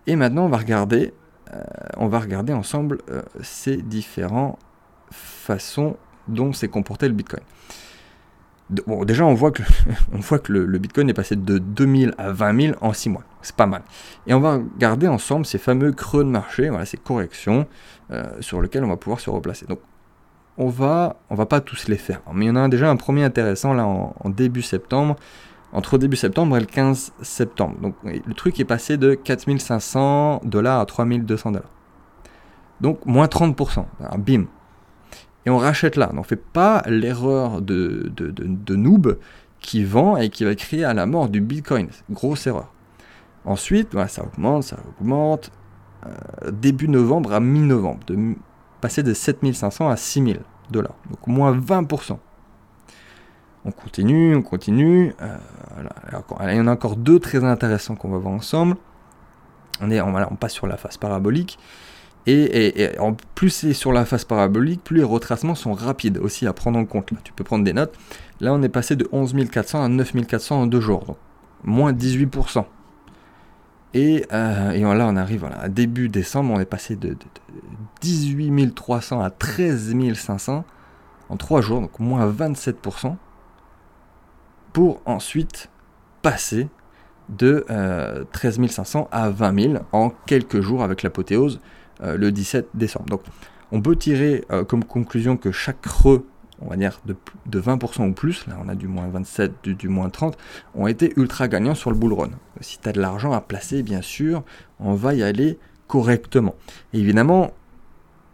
Et 0.07 0.17
maintenant, 0.17 0.45
on 0.47 0.49
va 0.49 0.59
regarder, 0.59 1.12
euh, 1.55 1.62
on 1.97 2.09
va 2.09 2.19
regarder 2.19 2.52
ensemble 2.52 2.99
euh, 3.11 3.23
ces 3.43 3.76
différentes 3.76 4.59
façons 5.11 5.97
dont 6.29 6.52
s'est 6.52 6.69
comporté 6.69 7.09
le 7.09 7.14
Bitcoin. 7.14 7.43
bon, 8.87 9.05
déjà, 9.05 9.25
on 9.25 9.35
voit 9.35 9.50
que, 9.50 9.62
on 10.12 10.19
voit 10.19 10.38
que 10.38 10.52
le, 10.52 10.79
Bitcoin 10.79 11.09
est 11.09 11.14
passé 11.14 11.37
de 11.37 11.59
2000 11.59 12.14
à 12.19 12.33
20 12.33 12.61
000 12.61 12.76
en 12.81 12.93
6 12.93 13.09
mois. 13.11 13.25
C'est 13.43 13.57
pas 13.57 13.67
mal. 13.67 13.83
Et 14.26 14.35
on 14.35 14.40
va 14.40 14.55
regarder 14.55 15.09
ensemble 15.09 15.47
ces 15.47 15.59
fameux 15.59 15.93
creux 15.93 16.25
de 16.25 16.31
marché, 16.31 16.69
voilà, 16.69 16.87
ces 16.87 16.99
corrections 16.99 17.67
sur 18.40 18.61
lesquelles 18.61 18.83
on 18.83 18.88
va 18.88 18.97
pouvoir 18.97 19.21
se 19.21 19.31
replacer. 19.31 19.67
Donc, 19.67 19.79
on 20.59 20.69
va, 20.69 21.16
on 21.30 21.35
va 21.35 21.47
pas 21.47 21.61
tous 21.61 21.88
les 21.88 21.97
faire. 21.97 22.21
Mais 22.35 22.47
il 22.47 22.49
y 22.49 22.50
en 22.50 22.57
a 22.57 22.69
déjà 22.69 22.90
un 22.90 22.97
premier 22.97 23.25
intéressant 23.25 23.73
là 23.73 23.87
en, 23.87 24.30
début 24.30 24.62
septembre, 24.62 25.16
entre 25.73 25.99
début 25.99 26.16
septembre 26.16 26.57
et 26.57 26.61
le 26.61 26.66
15 26.66 27.12
septembre. 27.23 27.76
Donc 27.80 27.95
le 28.04 28.35
truc 28.35 28.61
est 28.61 28.64
passé 28.64 28.97
de 28.97 29.14
4500 29.14 30.42
dollars 30.45 30.80
à 30.80 30.87
3200 30.87 31.52
dollars. 31.52 31.71
Donc 32.80 33.04
moins 33.07 33.26
30%. 33.26 33.85
bim. 34.19 34.47
Et 35.47 35.50
on 35.50 35.59
rachète 35.59 35.97
là. 35.97 36.11
On 36.16 36.23
fait 36.23 36.37
pas 36.37 36.83
l'erreur 36.87 37.62
de, 37.62 38.12
de, 38.14 38.76
noob 38.76 39.19
qui 39.61 39.85
vend 39.85 40.16
et 40.16 40.28
qui 40.28 40.45
va 40.45 40.54
créer 40.54 40.85
à 40.85 40.95
la 40.95 41.07
mort 41.07 41.28
du 41.28 41.40
Bitcoin. 41.40 41.88
Grosse 42.11 42.47
erreur. 42.47 42.73
Ensuite, 43.45 43.97
ça 44.09 44.25
augmente, 44.25 44.64
ça 44.64 44.76
augmente. 44.88 45.50
Euh, 46.07 46.50
début 46.50 46.88
novembre 46.88 47.33
à 47.33 47.40
mi-novembre, 47.40 48.00
passer 48.81 49.03
de 49.03 49.15
7500 49.15 49.89
à 49.89 49.97
6000 49.97 50.41
dollars, 50.71 50.95
donc 51.09 51.27
moins 51.27 51.57
20%. 51.57 52.19
On 53.65 53.73
continue, 53.73 54.35
on 54.35 54.43
continue. 54.43 55.15
Euh, 55.21 55.37
il 56.49 56.57
y 56.57 56.61
en 56.61 56.67
a 56.67 56.73
encore 56.73 56.97
deux 56.97 57.19
très 57.19 57.45
intéressants 57.45 57.95
qu'on 57.95 58.09
va 58.09 58.19
voir 58.19 58.33
ensemble. 58.33 58.77
On, 59.83 59.91
est, 59.91 60.01
on, 60.01 60.37
passe 60.37 60.53
sur 60.53 60.67
la 60.67 60.77
phase 60.77 60.97
parabolique. 60.97 61.59
Et, 62.27 62.91
en 62.99 63.15
plus 63.35 63.51
c'est 63.51 63.73
sur 63.73 63.93
la 63.93 64.05
phase 64.05 64.25
parabolique, 64.25 64.85
plus 64.85 64.99
les 64.99 65.05
retracements 65.05 65.55
sont 65.55 65.73
rapides 65.73 66.19
aussi 66.19 66.47
à 66.47 66.53
prendre 66.53 66.79
en 66.79 66.85
compte. 66.85 67.11
Là, 67.11 67.19
tu 67.25 67.33
peux 67.33 67.45
prendre 67.45 67.65
des 67.65 67.73
notes. 67.73 67.95
Là, 68.41 68.53
on 68.53 68.63
est 68.63 68.69
passé 68.69 68.97
de 68.97 69.09
11 69.13 69.35
400 69.51 69.83
à 69.83 69.89
9 69.89 70.27
400 70.27 70.63
en 70.63 70.67
deux 70.67 70.81
jours, 70.81 71.05
donc 71.05 71.17
moins 71.65 71.93
18%. 71.93 72.65
Et, 73.95 74.25
euh, 74.33 74.95
là, 74.95 75.07
on 75.09 75.17
arrive 75.17 75.45
à 75.45 75.69
début 75.69 76.09
décembre, 76.09 76.53
on 76.55 76.61
est 76.61 76.65
passé 76.65 76.97
de, 76.97 77.17
18 78.01 78.75
300 78.75 79.21
à 79.21 79.31
13 79.31 79.95
500 80.15 80.65
en 81.29 81.37
trois 81.37 81.61
jours, 81.61 81.81
donc 81.81 81.99
moins 81.99 82.29
27%, 82.31 83.17
pour 84.73 85.01
ensuite 85.05 85.69
passer 86.23 86.69
de 87.29 87.65
13 88.33 88.59
euh, 88.61 88.69
500 88.69 89.09
à 89.13 89.31
20 89.31 89.61
000 89.73 89.75
en 89.93 90.11
quelques 90.27 90.61
jours 90.61 90.83
avec 90.83 91.03
l'apothéose 91.03 91.61
euh, 92.03 92.17
le 92.17 92.33
17 92.33 92.71
décembre. 92.75 93.07
Donc 93.07 93.23
on 93.73 93.81
peut 93.81 93.95
tirer 93.95 94.45
comme 94.67 94.83
conclusion 94.83 95.37
que 95.37 95.53
chaque 95.53 95.81
creux, 95.81 96.27
on 96.61 96.69
va 96.69 96.76
dire 96.76 97.00
de, 97.05 97.61
20% 97.61 98.09
ou 98.09 98.12
plus, 98.12 98.47
là 98.47 98.57
on 98.64 98.69
a 98.69 98.75
du 98.75 98.88
moins 98.88 99.09
27, 99.09 99.69
du, 99.69 99.88
moins 99.88 100.11
30, 100.11 100.37
ont 100.75 100.87
été 100.87 101.12
ultra 101.17 101.49
gagnants 101.49 101.75
sur 101.75 101.90
le 101.90 101.97
bull 101.97 102.12
run. 102.12 102.31
Si 102.61 102.79
tu 102.79 102.90
de 102.93 103.00
l'argent 103.00 103.33
à 103.33 103.40
placer, 103.40 103.83
bien 103.83 104.02
sûr, 104.02 104.43
on 104.79 104.95
va 104.95 105.14
y 105.14 105.23
aller 105.23 105.59
correctement. 105.87 106.55
évidemment, 106.93 107.52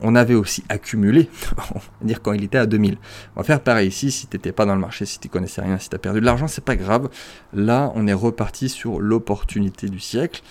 on 0.00 0.14
avait 0.14 0.34
aussi 0.34 0.62
accumulé, 0.68 1.30
on 1.74 1.78
va 1.78 1.84
dire 2.02 2.20
quand 2.20 2.32
il 2.32 2.44
était 2.44 2.58
à 2.58 2.66
2000. 2.66 2.98
On 3.34 3.40
va 3.40 3.44
faire 3.44 3.60
pareil 3.60 3.88
ici, 3.88 4.10
si 4.10 4.26
tu 4.26 4.36
n'étais 4.36 4.52
pas 4.52 4.66
dans 4.66 4.74
le 4.74 4.80
marché, 4.80 5.06
si 5.06 5.18
tu 5.18 5.28
connaissais 5.28 5.62
rien, 5.62 5.78
si 5.78 5.88
tu 5.88 5.96
as 5.96 5.98
perdu 5.98 6.20
de 6.20 6.26
l'argent, 6.26 6.48
c'est 6.48 6.64
pas 6.64 6.76
grave. 6.76 7.08
Là, 7.54 7.92
on 7.94 8.06
est 8.06 8.12
reparti 8.12 8.68
sur 8.68 9.00
l'opportunité 9.00 9.88
du 9.88 10.00
siècle. 10.00 10.42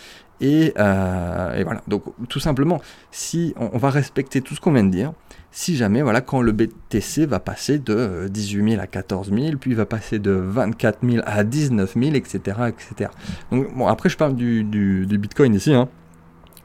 Euh, 0.44 1.54
et, 1.56 1.63
voilà, 1.63 1.82
donc 1.88 2.04
tout 2.30 2.39
simplement, 2.39 2.82
si 3.12 3.54
on, 3.58 3.77
va 3.77 3.89
respecter 3.89 4.42
tout 4.42 4.56
ce 4.56 4.62
qu'on 4.62 4.74
vient 4.74 4.84
de 4.84 4.92
dire, 4.92 5.13
si 5.51 5.75
jamais, 5.75 6.01
voilà, 6.01 6.22
quand 6.22 6.42
le 6.42 6.51
BTC 6.51 7.25
va 7.25 7.39
passer 7.39 7.80
de 7.80 8.27
18 8.30 8.60
euh, 8.62 8.70
000 8.72 8.82
à 8.82 8.88
14 8.88 9.32
000, 9.32 9.58
puis 9.58 9.74
va 9.74 9.86
passer 9.86 10.20
de 10.20 10.32
24 10.32 11.00
000 11.08 11.24
à 11.25 11.44
19 11.44 11.94
000, 11.94 12.15
etc., 12.15 12.39
etc. 12.68 13.10
Donc, 13.51 13.74
bon, 13.75 13.88
après, 13.88 14.10
je 14.10 14.18
parle 14.18 14.36
du, 14.36 14.63
du 14.63 15.18
Bitcoin 15.18 15.56
ici, 15.56 15.74
hein, 15.74 15.88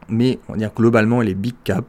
mais 0.09 0.41
on 0.49 0.53
va 0.53 0.59
dire 0.59 0.73
globalement, 0.75 1.21
les 1.21 1.35
big 1.35 1.55
caps, 1.63 1.87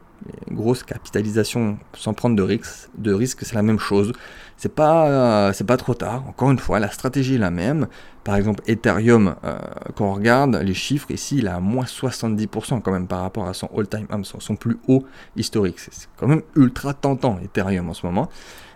grosse 0.50 0.82
capitalisation 0.82 1.78
sans 1.94 2.14
prendre 2.14 2.36
de 2.36 2.42
risques, 2.42 2.88
de 2.96 3.12
risque, 3.12 3.44
c'est 3.44 3.54
la 3.54 3.62
même 3.62 3.78
chose. 3.78 4.12
C'est 4.56 4.74
pas, 4.74 5.08
euh, 5.08 5.52
c'est 5.52 5.66
pas 5.66 5.76
trop 5.76 5.94
tard. 5.94 6.24
Encore 6.28 6.50
une 6.50 6.58
fois, 6.58 6.78
la 6.78 6.90
stratégie 6.90 7.34
est 7.34 7.38
la 7.38 7.50
même. 7.50 7.88
Par 8.22 8.36
exemple, 8.36 8.62
Ethereum, 8.66 9.34
euh, 9.44 9.58
quand 9.96 10.06
on 10.06 10.14
regarde 10.14 10.56
les 10.56 10.74
chiffres 10.74 11.10
ici, 11.10 11.38
il 11.38 11.48
a 11.48 11.58
moins 11.58 11.84
70% 11.84 12.80
quand 12.80 12.92
même 12.92 13.08
par 13.08 13.22
rapport 13.22 13.48
à 13.48 13.54
son 13.54 13.68
all-time 13.76 14.06
son, 14.22 14.56
plus 14.56 14.78
haut 14.86 15.04
historique. 15.36 15.80
C'est 15.80 16.08
quand 16.16 16.28
même 16.28 16.42
ultra 16.54 16.94
tentant 16.94 17.38
Ethereum 17.42 17.88
en 17.88 17.94
ce 17.94 18.06
moment. 18.06 18.28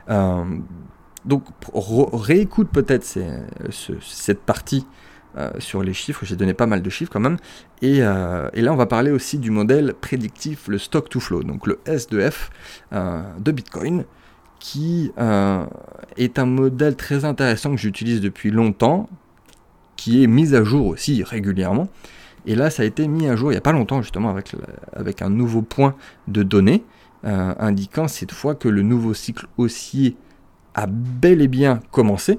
Euh, 0.08 0.44
donc 1.24 1.44
réécoute 2.12 2.68
peut-être 2.70 3.04
cette 3.72 4.40
partie 4.40 4.86
euh, 5.38 5.50
sur 5.58 5.82
les 5.82 5.92
chiffres, 5.92 6.24
j'ai 6.24 6.36
donné 6.36 6.54
pas 6.54 6.66
mal 6.66 6.80
de 6.80 6.88
chiffres 6.88 7.12
quand 7.12 7.20
même. 7.20 7.36
Euh, 7.82 8.48
et, 8.54 8.62
là, 8.62 8.72
on 8.72 8.76
va 8.76 8.86
parler 8.86 9.10
aussi 9.10 9.38
du 9.38 9.50
modèle 9.50 9.92
prédictif, 10.00 10.66
le 10.68 10.78
stock 10.78 11.10
to 11.10 11.20
flow, 11.20 11.42
donc 11.42 11.66
le 11.66 11.78
S2F 11.86 12.48
euh, 12.94 13.22
de 13.38 13.52
Bitcoin, 13.52 14.04
qui 14.58 15.12
est 15.18 16.38
un 16.38 16.46
modèle 16.46 16.96
très 16.96 17.24
intéressant 17.26 17.72
que 17.72 17.76
j'utilise 17.76 18.22
depuis 18.22 18.50
longtemps, 18.50 19.08
qui 19.96 20.24
est 20.24 20.26
mis 20.26 20.54
à 20.54 20.64
jour 20.64 20.86
aussi 20.86 21.22
régulièrement. 21.22 21.88
Et 22.46 22.54
là, 22.54 22.70
ça 22.70 22.82
a 22.82 22.86
été 22.86 23.06
mis 23.06 23.28
à 23.28 23.36
jour 23.36 23.50
il 23.50 23.54
n'y 23.54 23.58
a 23.58 23.62
pas 23.62 23.72
longtemps, 23.72 24.00
justement, 24.00 24.30
avec, 24.30 24.54
avec 24.94 25.20
un 25.20 25.28
nouveau 25.28 25.60
point 25.60 25.94
de 26.26 26.42
données, 26.42 26.84
indiquant 27.22 28.08
cette 28.08 28.32
fois 28.32 28.54
que 28.54 28.68
le 28.68 28.82
nouveau 28.82 29.12
cycle 29.12 29.46
haussier 29.58 30.16
a 30.74 30.86
bel 30.86 31.42
et 31.42 31.48
bien 31.48 31.80
commencé 31.90 32.38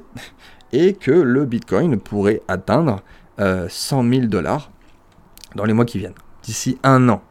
et 0.73 0.93
que 0.93 1.11
le 1.11 1.45
Bitcoin 1.45 1.99
pourrait 1.99 2.41
atteindre 2.47 3.01
100 3.37 3.41
euh, 3.41 4.09
000 4.09 4.27
dollars 4.27 4.71
dans 5.55 5.65
les 5.65 5.73
mois 5.73 5.85
qui 5.85 5.99
viennent, 5.99 6.15
d'ici 6.43 6.77
un 6.83 7.09
an. 7.09 7.21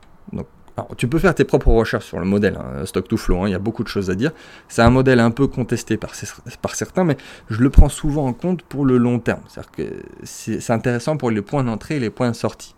Tu 0.99 1.09
peux 1.09 1.19
faire 1.19 1.35
tes 1.35 1.45
propres 1.45 1.71
recherches 1.71 2.05
sur 2.05 2.19
le 2.19 2.27
modèle 2.27 2.59
hein, 2.59 2.85
Stock 2.85 3.09
to 3.09 3.17
Flow, 3.17 3.43
hein, 3.43 3.49
il 3.49 3.53
y 3.53 3.55
a 3.55 3.59
beaucoup 3.59 3.83
de 3.83 3.89
choses 3.89 4.11
à 4.11 4.15
dire. 4.15 4.33
C'est 4.69 4.83
un 4.83 4.91
modèle 4.91 5.21
un 5.21 5.31
peu 5.31 5.47
contesté 5.47 5.97
par, 5.97 6.15
certains, 6.15 7.05
mais 7.05 7.17
je 7.49 7.63
le 7.63 7.71
prends 7.71 7.89
souvent 7.89 8.27
en 8.27 8.35
compte 8.35 8.63
pour 8.63 8.85
le 8.85 8.99
long 8.99 9.19
terme. 9.19 9.41
C'est-à-dire 9.49 9.71
que 9.71 9.83
c'est 10.23 10.71
intéressant 10.71 11.17
pour 11.17 11.31
les 11.31 11.41
points 11.41 11.65
d'entrée 11.65 11.97
et 11.97 12.01
les 12.01 12.11
points 12.11 12.31
de 12.31 12.37
sortie. 12.37 12.75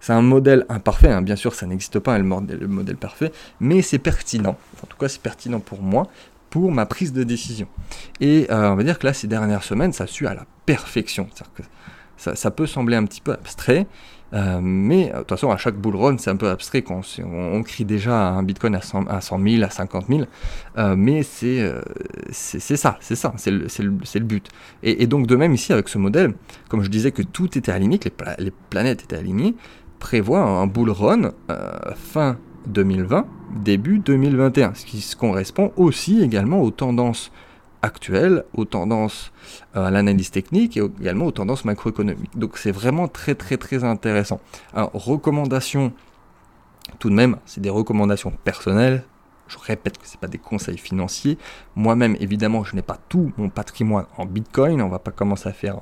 C'est 0.00 0.12
un 0.12 0.22
modèle 0.22 0.64
imparfait, 0.68 1.10
hein. 1.10 1.22
bien 1.22 1.34
sûr 1.34 1.54
ça 1.54 1.66
n'existe 1.66 1.98
pas 1.98 2.16
le 2.18 2.24
modèle 2.24 2.96
parfait, 2.96 3.32
mais 3.60 3.82
c'est 3.82 3.98
pertinent. 3.98 4.56
En 4.82 4.86
tout 4.86 4.96
cas 4.96 5.08
c'est 5.08 5.20
pertinent 5.20 5.58
pour 5.58 5.82
moi 5.82 6.06
pour 6.50 6.72
ma 6.72 6.86
prise 6.86 7.12
de 7.12 7.24
décision. 7.24 7.68
Et 8.20 8.46
euh, 8.50 8.70
on 8.70 8.76
va 8.76 8.82
dire 8.82 8.98
que 8.98 9.06
là, 9.06 9.12
ces 9.12 9.26
dernières 9.26 9.62
semaines, 9.62 9.92
ça 9.92 10.06
suit 10.06 10.26
à 10.26 10.34
la 10.34 10.44
perfection. 10.66 11.28
Que 11.54 11.62
ça, 12.16 12.50
peut 12.50 12.66
sembler 12.66 12.96
un 12.96 13.04
petit 13.04 13.20
peu 13.20 13.32
abstrait, 13.32 13.86
euh, 14.34 14.60
mais 14.62 15.10
euh, 15.10 15.14
de 15.14 15.18
toute 15.20 15.30
façon, 15.30 15.50
à 15.50 15.56
chaque 15.56 15.76
bull 15.76 15.96
run, 15.96 16.18
c'est 16.18 16.30
un 16.30 16.36
peu 16.36 16.48
abstrait 16.48 16.82
quand 16.82 17.02
on, 17.22 17.62
crie 17.62 17.84
déjà 17.84 18.28
un 18.28 18.42
bitcoin 18.42 18.74
à 18.74 18.80
100, 18.80 19.06
à 19.06 19.20
100 19.20 19.40
000, 19.40 19.62
à 19.62 19.70
50 19.70 20.06
000, 20.08 20.22
mais 20.96 21.22
c'est 21.22 21.72
ça, 22.32 22.98
c'est 23.00 23.14
ça, 23.14 23.32
c'est 23.36 23.50
le, 23.50 23.66
le, 23.84 24.20
but. 24.20 24.48
Et, 24.82 25.06
donc, 25.06 25.26
de 25.26 25.36
même 25.36 25.54
ici, 25.54 25.72
avec 25.72 25.88
ce 25.88 25.98
modèle, 25.98 26.34
comme 26.68 26.82
je 26.82 26.90
disais 26.90 27.12
que 27.12 27.22
tout 27.22 27.56
était 27.56 27.72
aligné, 27.72 27.98
que 27.98 28.08
les, 28.08 28.44
les 28.44 28.52
planètes 28.70 29.04
étaient 29.04 29.16
alignées, 29.16 29.54
prévoit 30.00 30.40
un 30.40 30.66
bull 30.66 30.90
run 30.90 31.32
fin 31.94 32.38
2020, 32.68 33.26
début 33.64 33.98
2021, 33.98 34.74
ce 34.74 34.84
qui 34.84 35.04
correspond 35.18 35.72
aussi 35.76 36.22
également 36.22 36.60
aux 36.62 36.70
tendances 36.70 37.32
actuelles, 37.82 38.44
aux 38.54 38.64
tendances 38.64 39.32
euh, 39.76 39.86
à 39.86 39.90
l'analyse 39.90 40.30
technique 40.30 40.76
et 40.76 40.82
également 41.00 41.26
aux 41.26 41.32
tendances 41.32 41.64
macroéconomiques. 41.64 42.36
Donc 42.36 42.58
c'est 42.58 42.72
vraiment 42.72 43.08
très 43.08 43.34
très 43.34 43.56
très 43.56 43.84
intéressant. 43.84 44.40
Alors 44.74 44.90
recommandation, 44.92 45.92
tout 46.98 47.10
de 47.10 47.14
même, 47.14 47.36
c'est 47.46 47.60
des 47.60 47.70
recommandations 47.70 48.32
personnelles, 48.44 49.04
je 49.48 49.58
répète 49.58 49.98
que 49.98 50.06
ce 50.06 50.16
pas 50.16 50.28
des 50.28 50.38
conseils 50.38 50.78
financiers. 50.78 51.38
Moi-même, 51.74 52.16
évidemment, 52.20 52.64
je 52.64 52.76
n'ai 52.76 52.82
pas 52.82 52.98
tout 53.08 53.32
mon 53.36 53.48
patrimoine 53.48 54.06
en 54.16 54.26
Bitcoin. 54.26 54.82
On 54.82 54.88
va 54.88 54.98
pas 54.98 55.10
commencer 55.10 55.48
à 55.48 55.52
faire 55.52 55.80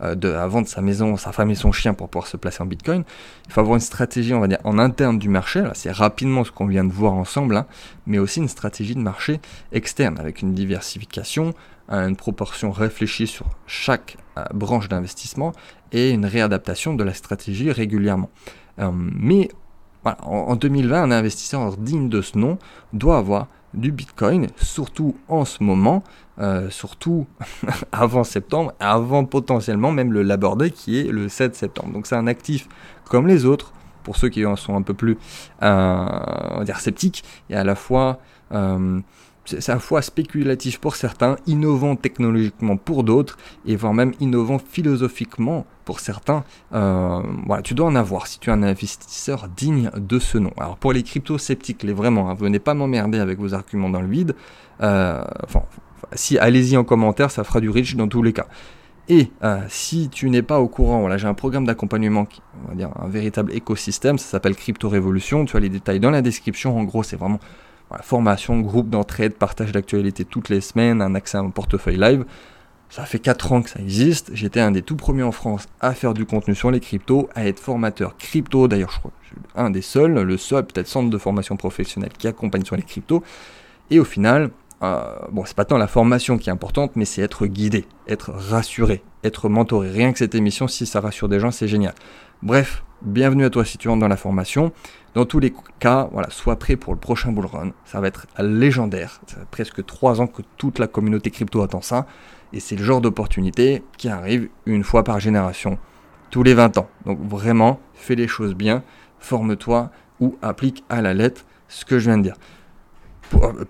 euh, 0.00 0.14
de, 0.14 0.28
vendre 0.28 0.68
sa 0.68 0.80
maison, 0.80 1.16
sa 1.16 1.32
femme 1.32 1.50
et 1.50 1.54
son 1.54 1.72
chien 1.72 1.94
pour 1.94 2.08
pouvoir 2.08 2.26
se 2.26 2.36
placer 2.36 2.62
en 2.62 2.66
Bitcoin. 2.66 3.04
Il 3.46 3.52
faut 3.52 3.60
avoir 3.60 3.76
une 3.76 3.80
stratégie, 3.80 4.34
on 4.34 4.40
va 4.40 4.48
dire, 4.48 4.58
en 4.64 4.78
interne 4.78 5.18
du 5.18 5.28
marché. 5.28 5.64
C'est 5.74 5.92
rapidement 5.92 6.44
ce 6.44 6.50
qu'on 6.50 6.66
vient 6.66 6.84
de 6.84 6.92
voir 6.92 7.12
ensemble, 7.14 7.56
hein, 7.56 7.66
mais 8.06 8.18
aussi 8.18 8.40
une 8.40 8.48
stratégie 8.48 8.94
de 8.94 9.00
marché 9.00 9.40
externe 9.72 10.18
avec 10.18 10.42
une 10.42 10.54
diversification, 10.54 11.54
une 11.88 12.16
proportion 12.16 12.70
réfléchie 12.70 13.26
sur 13.26 13.46
chaque 13.66 14.16
euh, 14.38 14.44
branche 14.54 14.88
d'investissement 14.88 15.52
et 15.92 16.10
une 16.10 16.26
réadaptation 16.26 16.94
de 16.94 17.04
la 17.04 17.14
stratégie 17.14 17.70
régulièrement. 17.70 18.30
Euh, 18.80 18.90
mais 18.92 19.48
en, 20.04 20.56
2020, 20.56 21.02
un 21.02 21.10
investisseur 21.10 21.76
digne 21.76 22.08
de 22.08 22.20
ce 22.20 22.38
nom 22.38 22.58
doit 22.92 23.18
avoir 23.18 23.48
du 23.72 23.90
Bitcoin, 23.90 24.46
surtout 24.56 25.16
en 25.28 25.44
ce 25.44 25.62
moment, 25.62 26.04
euh, 26.38 26.70
surtout 26.70 27.26
avant 27.92 28.24
septembre, 28.24 28.72
avant 28.80 29.24
potentiellement 29.24 29.90
même 29.90 30.12
le 30.12 30.22
Labor 30.22 30.56
Day 30.56 30.70
qui 30.70 30.98
est 31.00 31.10
le 31.10 31.28
7 31.28 31.54
septembre. 31.54 31.92
Donc 31.92 32.06
c'est 32.06 32.16
un 32.16 32.26
actif 32.26 32.68
comme 33.04 33.26
les 33.26 33.44
autres, 33.44 33.72
pour 34.04 34.16
ceux 34.16 34.28
qui 34.28 34.46
en 34.46 34.56
sont 34.56 34.76
un 34.76 34.82
peu 34.82 34.94
plus 34.94 35.18
euh, 35.62 36.64
dire 36.64 36.78
sceptiques, 36.78 37.24
et 37.50 37.56
à 37.56 37.64
la 37.64 37.74
fois 37.74 38.20
euh, 38.52 39.00
c'est 39.44 39.68
à 39.68 39.74
la 39.74 39.80
fois 39.80 40.02
spéculatif 40.02 40.78
pour 40.78 40.96
certains, 40.96 41.36
innovant 41.46 41.96
technologiquement 41.96 42.76
pour 42.76 43.04
d'autres, 43.04 43.36
et 43.66 43.76
voire 43.76 43.94
même 43.94 44.12
innovant 44.20 44.58
philosophiquement 44.58 45.66
pour 45.84 46.00
certains. 46.00 46.44
Euh, 46.72 47.20
voilà, 47.46 47.62
tu 47.62 47.74
dois 47.74 47.86
en 47.86 47.94
avoir 47.94 48.26
si 48.26 48.38
tu 48.38 48.50
es 48.50 48.52
un 48.52 48.62
investisseur 48.62 49.48
digne 49.48 49.90
de 49.96 50.18
ce 50.18 50.38
nom. 50.38 50.52
Alors 50.56 50.76
pour 50.76 50.92
les 50.92 51.02
crypto-sceptiques, 51.02 51.82
les 51.82 51.92
vraiment, 51.92 52.30
hein, 52.30 52.34
venez 52.34 52.58
pas 52.58 52.74
m'emmerder 52.74 53.18
avec 53.18 53.38
vos 53.38 53.54
arguments 53.54 53.90
dans 53.90 54.00
le 54.00 54.08
vide. 54.08 54.34
Euh, 54.80 55.22
enfin, 55.44 55.62
si 56.14 56.38
allez-y 56.38 56.76
en 56.76 56.84
commentaire, 56.84 57.30
ça 57.30 57.44
fera 57.44 57.60
du 57.60 57.70
rich 57.70 57.96
dans 57.96 58.08
tous 58.08 58.22
les 58.22 58.32
cas. 58.32 58.46
Et 59.08 59.30
euh, 59.42 59.60
si 59.68 60.08
tu 60.08 60.30
n'es 60.30 60.40
pas 60.40 60.60
au 60.60 60.68
courant, 60.68 61.00
voilà, 61.00 61.18
j'ai 61.18 61.26
un 61.26 61.34
programme 61.34 61.66
d'accompagnement, 61.66 62.26
on 62.64 62.68
va 62.70 62.74
dire 62.74 62.88
un 62.98 63.08
véritable 63.08 63.52
écosystème, 63.52 64.16
ça 64.16 64.26
s'appelle 64.26 64.56
Crypto 64.56 64.88
Révolution. 64.88 65.44
Tu 65.44 65.56
as 65.58 65.60
les 65.60 65.68
détails 65.68 66.00
dans 66.00 66.10
la 66.10 66.22
description. 66.22 66.78
En 66.78 66.84
gros, 66.84 67.02
c'est 67.02 67.16
vraiment 67.16 67.38
formation, 68.02 68.60
groupe 68.60 68.90
d'entraide, 68.90 69.34
partage 69.34 69.72
d'actualité 69.72 70.24
toutes 70.24 70.48
les 70.48 70.60
semaines, 70.60 71.00
un 71.00 71.14
accès 71.14 71.38
à 71.38 71.40
un 71.40 71.50
portefeuille 71.50 71.98
live. 71.98 72.24
Ça 72.90 73.04
fait 73.04 73.18
4 73.18 73.52
ans 73.52 73.62
que 73.62 73.70
ça 73.70 73.80
existe. 73.80 74.30
J'étais 74.34 74.60
un 74.60 74.70
des 74.70 74.82
tout 74.82 74.96
premiers 74.96 75.22
en 75.22 75.32
France 75.32 75.66
à 75.80 75.94
faire 75.94 76.14
du 76.14 76.26
contenu 76.26 76.54
sur 76.54 76.70
les 76.70 76.80
cryptos, 76.80 77.28
à 77.34 77.46
être 77.46 77.58
formateur 77.58 78.16
crypto. 78.16 78.68
D'ailleurs, 78.68 78.90
je 78.92 78.98
crois 78.98 79.10
que 79.10 79.16
je 79.22 79.28
suis 79.28 79.36
un 79.56 79.70
des 79.70 79.82
seuls, 79.82 80.12
le 80.12 80.36
seul 80.36 80.64
peut-être 80.64 80.86
centre 80.86 81.10
de 81.10 81.18
formation 81.18 81.56
professionnelle 81.56 82.12
qui 82.16 82.28
accompagne 82.28 82.64
sur 82.64 82.76
les 82.76 82.82
cryptos. 82.82 83.22
Et 83.90 83.98
au 83.98 84.04
final, 84.04 84.50
euh, 84.82 85.02
bon, 85.30 85.44
c'est 85.44 85.56
pas 85.56 85.64
tant 85.64 85.78
la 85.78 85.86
formation 85.86 86.36
qui 86.38 86.50
est 86.50 86.52
importante, 86.52 86.92
mais 86.94 87.04
c'est 87.04 87.22
être 87.22 87.46
guidé, 87.46 87.86
être 88.06 88.30
rassuré, 88.30 89.02
être 89.22 89.48
mentoré. 89.48 89.90
Rien 89.90 90.12
que 90.12 90.18
cette 90.18 90.34
émission, 90.34 90.68
si 90.68 90.86
ça 90.86 91.00
rassure 91.00 91.28
des 91.28 91.40
gens, 91.40 91.50
c'est 91.50 91.68
génial. 91.68 91.94
Bref, 92.42 92.84
bienvenue 93.04 93.44
à 93.44 93.50
toi 93.50 93.64
si 93.64 93.78
tu 93.78 93.88
dans 93.88 94.08
la 94.08 94.16
formation. 94.16 94.72
Dans 95.14 95.26
tous 95.26 95.38
les 95.38 95.52
cas, 95.78 96.08
voilà, 96.12 96.30
sois 96.30 96.58
prêt 96.58 96.76
pour 96.76 96.92
le 96.92 96.98
prochain 96.98 97.32
bull 97.32 97.46
run. 97.46 97.70
Ça 97.84 98.00
va 98.00 98.08
être 98.08 98.26
légendaire. 98.38 99.20
Ça 99.26 99.36
presque 99.50 99.84
trois 99.84 100.20
ans 100.20 100.26
que 100.26 100.42
toute 100.56 100.78
la 100.78 100.86
communauté 100.86 101.30
crypto 101.30 101.62
attend 101.62 101.82
ça. 101.82 102.06
Et 102.52 102.60
c'est 102.60 102.76
le 102.76 102.82
genre 102.82 103.00
d'opportunité 103.00 103.82
qui 103.98 104.08
arrive 104.08 104.48
une 104.66 104.84
fois 104.84 105.04
par 105.04 105.20
génération, 105.20 105.78
tous 106.30 106.42
les 106.42 106.54
20 106.54 106.78
ans. 106.78 106.88
Donc 107.04 107.20
vraiment, 107.20 107.78
fais 107.94 108.14
les 108.14 108.28
choses 108.28 108.54
bien, 108.54 108.82
forme-toi 109.18 109.90
ou 110.20 110.36
applique 110.42 110.84
à 110.88 111.02
la 111.02 111.14
lettre 111.14 111.44
ce 111.68 111.84
que 111.84 111.98
je 111.98 112.06
viens 112.06 112.18
de 112.18 112.22
dire. 112.22 112.36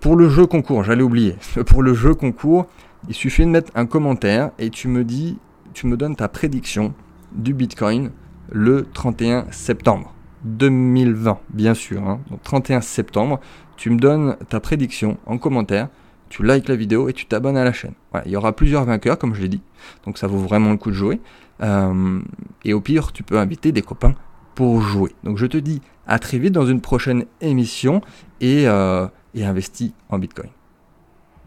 Pour, 0.01 0.15
le 0.15 0.29
jeu 0.29 0.45
concours, 0.45 0.83
j'allais 0.83 1.01
oublier. 1.01 1.35
Pour 1.65 1.81
le 1.81 1.93
jeu 1.93 2.13
concours, 2.13 2.67
il 3.07 3.15
suffit 3.15 3.43
de 3.43 3.49
mettre 3.49 3.71
un 3.73 3.85
commentaire 3.85 4.51
et 4.59 4.69
tu 4.69 4.87
me 4.87 5.03
dis, 5.03 5.39
tu 5.73 5.87
me 5.87 5.97
donnes 5.97 6.15
ta 6.15 6.27
prédiction 6.27 6.93
du 7.31 7.53
Bitcoin 7.53 8.11
le 8.51 8.85
31 8.93 9.45
septembre 9.51 10.13
2020, 10.43 11.39
bien 11.49 11.73
sûr. 11.73 12.03
Hein. 12.03 12.19
Donc 12.29 12.41
31 12.43 12.81
septembre, 12.81 13.39
tu 13.77 13.89
me 13.89 13.97
donnes 13.97 14.37
ta 14.49 14.59
prédiction 14.59 15.17
en 15.25 15.37
commentaire, 15.37 15.89
tu 16.29 16.43
likes 16.43 16.67
la 16.67 16.75
vidéo 16.75 17.09
et 17.09 17.13
tu 17.13 17.25
t'abonnes 17.25 17.57
à 17.57 17.63
la 17.63 17.73
chaîne. 17.73 17.93
il 18.25 18.31
y 18.31 18.35
aura 18.35 18.55
plusieurs 18.55 18.85
vainqueurs, 18.85 19.17
comme 19.17 19.33
je 19.33 19.41
l'ai 19.41 19.49
dit, 19.49 19.61
donc 20.05 20.17
ça 20.17 20.27
vaut 20.27 20.37
vraiment 20.37 20.71
le 20.71 20.77
coup 20.77 20.89
de 20.89 20.95
jouer. 20.95 21.19
Euh, 21.61 22.19
et 22.63 22.73
au 22.73 22.81
pire, 22.81 23.11
tu 23.11 23.23
peux 23.23 23.37
inviter 23.37 23.71
des 23.71 23.81
copains 23.81 24.15
pour 24.55 24.81
jouer. 24.81 25.13
Donc 25.23 25.37
je 25.37 25.45
te 25.45 25.57
dis 25.57 25.81
à 26.07 26.19
très 26.19 26.37
vite 26.37 26.53
dans 26.53 26.65
une 26.65 26.81
prochaine 26.81 27.25
émission 27.41 28.01
et, 28.41 28.67
euh, 28.67 29.07
et 29.33 29.45
investis 29.45 29.93
en 30.09 30.19
Bitcoin. 30.19 30.49